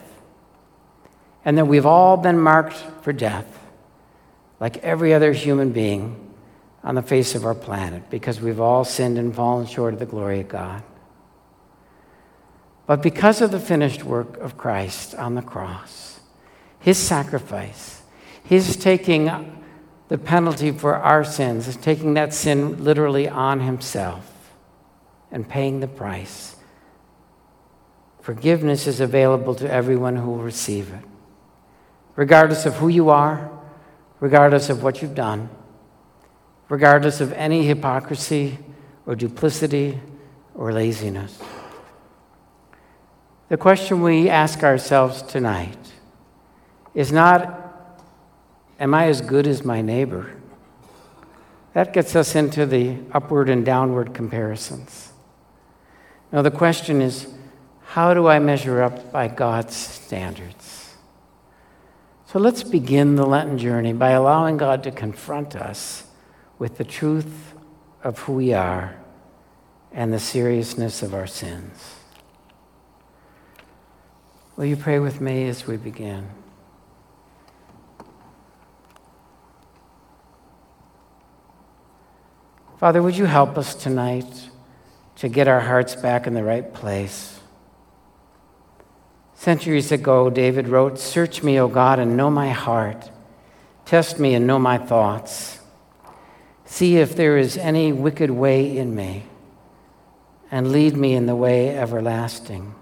and 1.45 1.57
that 1.57 1.65
we've 1.65 1.85
all 1.85 2.17
been 2.17 2.37
marked 2.37 2.75
for 3.01 3.13
death, 3.13 3.47
like 4.59 4.77
every 4.79 5.13
other 5.13 5.31
human 5.31 5.71
being 5.71 6.28
on 6.83 6.95
the 6.95 7.01
face 7.01 7.35
of 7.35 7.45
our 7.45 7.55
planet, 7.55 8.09
because 8.09 8.39
we've 8.39 8.59
all 8.59 8.85
sinned 8.85 9.17
and 9.17 9.35
fallen 9.35 9.65
short 9.65 9.93
of 9.93 9.99
the 9.99 10.05
glory 10.05 10.39
of 10.39 10.47
God. 10.47 10.81
But 12.87 13.03
because 13.03 13.41
of 13.41 13.51
the 13.51 13.59
finished 13.59 14.03
work 14.03 14.37
of 14.37 14.57
Christ 14.57 15.13
on 15.13 15.35
the 15.35 15.41
cross, 15.41 16.21
his 16.79 16.97
sacrifice, 16.97 18.01
his 18.43 18.75
taking 18.77 19.61
the 20.07 20.17
penalty 20.17 20.71
for 20.71 20.95
our 20.95 21.23
sins, 21.23 21.75
taking 21.77 22.15
that 22.15 22.33
sin 22.33 22.83
literally 22.83 23.27
on 23.27 23.59
himself 23.59 24.53
and 25.31 25.47
paying 25.47 25.81
the 25.81 25.87
price, 25.87 26.55
forgiveness 28.21 28.87
is 28.87 28.99
available 28.99 29.53
to 29.55 29.71
everyone 29.71 30.15
who 30.15 30.31
will 30.31 30.43
receive 30.43 30.91
it, 30.91 31.03
regardless 32.15 32.65
of 32.65 32.77
who 32.77 32.87
you 32.87 33.09
are, 33.09 33.51
regardless 34.19 34.69
of 34.69 34.81
what 34.81 35.01
you've 35.01 35.13
done, 35.13 35.49
regardless 36.69 37.19
of 37.19 37.33
any 37.33 37.65
hypocrisy 37.65 38.59
or 39.05 39.15
duplicity 39.15 39.99
or 40.53 40.71
laziness. 40.71 41.39
The 43.49 43.57
question 43.57 44.03
we 44.03 44.29
ask 44.29 44.63
ourselves 44.63 45.23
tonight 45.23 45.77
is 46.93 47.11
not, 47.11 47.55
Am 48.79 48.93
I 48.93 49.07
as 49.07 49.19
good 49.19 49.45
as 49.45 49.65
my 49.65 49.81
neighbor? 49.81 50.31
That 51.73 51.91
gets 51.91 52.15
us 52.15 52.35
into 52.35 52.65
the 52.65 52.97
upward 53.11 53.49
and 53.49 53.65
downward 53.65 54.13
comparisons. 54.13 55.11
Now, 56.31 56.41
the 56.43 56.51
question 56.51 57.01
is, 57.01 57.27
How 57.87 58.13
do 58.13 58.27
I 58.27 58.39
measure 58.39 58.81
up 58.83 59.11
by 59.11 59.27
God's 59.27 59.75
standards? 59.75 60.93
So 62.27 62.37
let's 62.37 62.63
begin 62.63 63.15
the 63.15 63.25
Lenten 63.25 63.57
journey 63.57 63.91
by 63.91 64.11
allowing 64.11 64.57
God 64.57 64.83
to 64.83 64.91
confront 64.91 65.55
us 65.55 66.05
with 66.59 66.77
the 66.77 66.83
truth 66.83 67.55
of 68.03 68.19
who 68.19 68.33
we 68.33 68.53
are 68.53 68.95
and 69.91 70.13
the 70.13 70.19
seriousness 70.19 71.01
of 71.01 71.13
our 71.13 71.25
sins. 71.25 71.95
Will 74.55 74.65
you 74.65 74.75
pray 74.75 74.99
with 74.99 75.21
me 75.21 75.47
as 75.47 75.65
we 75.65 75.77
begin? 75.77 76.27
Father, 82.77 83.01
would 83.01 83.17
you 83.17 83.25
help 83.25 83.57
us 83.57 83.73
tonight 83.73 84.49
to 85.15 85.27
get 85.27 85.47
our 85.47 85.59
hearts 85.59 85.95
back 85.95 86.27
in 86.27 86.33
the 86.33 86.43
right 86.43 86.73
place? 86.73 87.39
Centuries 89.33 89.91
ago, 89.91 90.29
David 90.29 90.67
wrote, 90.67 90.99
Search 90.99 91.41
me, 91.41 91.59
O 91.59 91.69
God, 91.69 91.99
and 91.99 92.17
know 92.17 92.29
my 92.29 92.49
heart. 92.49 93.09
Test 93.85 94.19
me 94.19 94.33
and 94.33 94.45
know 94.45 94.59
my 94.59 94.77
thoughts. 94.77 95.58
See 96.71 96.97
if 96.97 97.15
there 97.15 97.35
is 97.35 97.57
any 97.57 97.91
wicked 97.91 98.29
way 98.29 98.77
in 98.77 98.95
me, 98.95 99.23
and 100.51 100.71
lead 100.71 100.95
me 100.95 101.15
in 101.15 101.25
the 101.25 101.35
way 101.35 101.75
everlasting. 101.75 102.75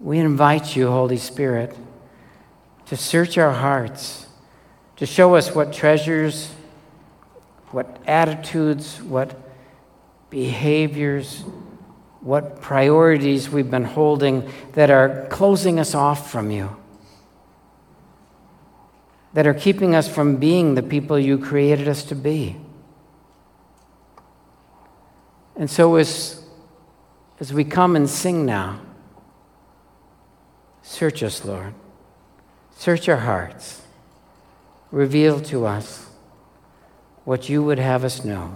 We 0.00 0.18
invite 0.18 0.74
you, 0.74 0.88
Holy 0.88 1.18
Spirit, 1.18 1.76
to 2.86 2.96
search 2.96 3.36
our 3.36 3.52
hearts, 3.52 4.26
to 4.96 5.04
show 5.04 5.34
us 5.34 5.54
what 5.54 5.70
treasures, 5.70 6.50
what 7.72 7.94
attitudes, 8.06 9.02
what 9.02 9.38
behaviors, 10.30 11.44
what 12.22 12.62
priorities 12.62 13.50
we've 13.50 13.70
been 13.70 13.84
holding 13.84 14.50
that 14.72 14.90
are 14.90 15.26
closing 15.28 15.78
us 15.78 15.94
off 15.94 16.32
from 16.32 16.50
you, 16.50 16.74
that 19.34 19.46
are 19.46 19.54
keeping 19.54 19.94
us 19.94 20.08
from 20.08 20.36
being 20.36 20.74
the 20.74 20.82
people 20.82 21.18
you 21.18 21.38
created 21.38 21.86
us 21.86 22.02
to 22.04 22.14
be. 22.14 22.56
And 25.56 25.70
so, 25.70 25.96
as, 25.96 26.44
as 27.38 27.52
we 27.52 27.64
come 27.64 27.94
and 27.94 28.08
sing 28.08 28.46
now, 28.46 28.80
Search 30.84 31.22
us, 31.22 31.44
Lord. 31.44 31.74
Search 32.76 33.08
our 33.08 33.16
hearts. 33.16 33.82
Reveal 34.92 35.40
to 35.40 35.66
us 35.66 36.06
what 37.24 37.48
you 37.48 37.62
would 37.64 37.78
have 37.78 38.04
us 38.04 38.22
know. 38.22 38.54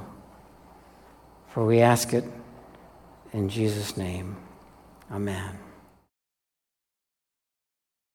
For 1.49 1.65
we 1.65 1.81
ask 1.81 2.13
it 2.13 2.25
in 3.33 3.49
Jesus' 3.49 3.97
name. 3.97 4.37
Amen. 5.11 5.68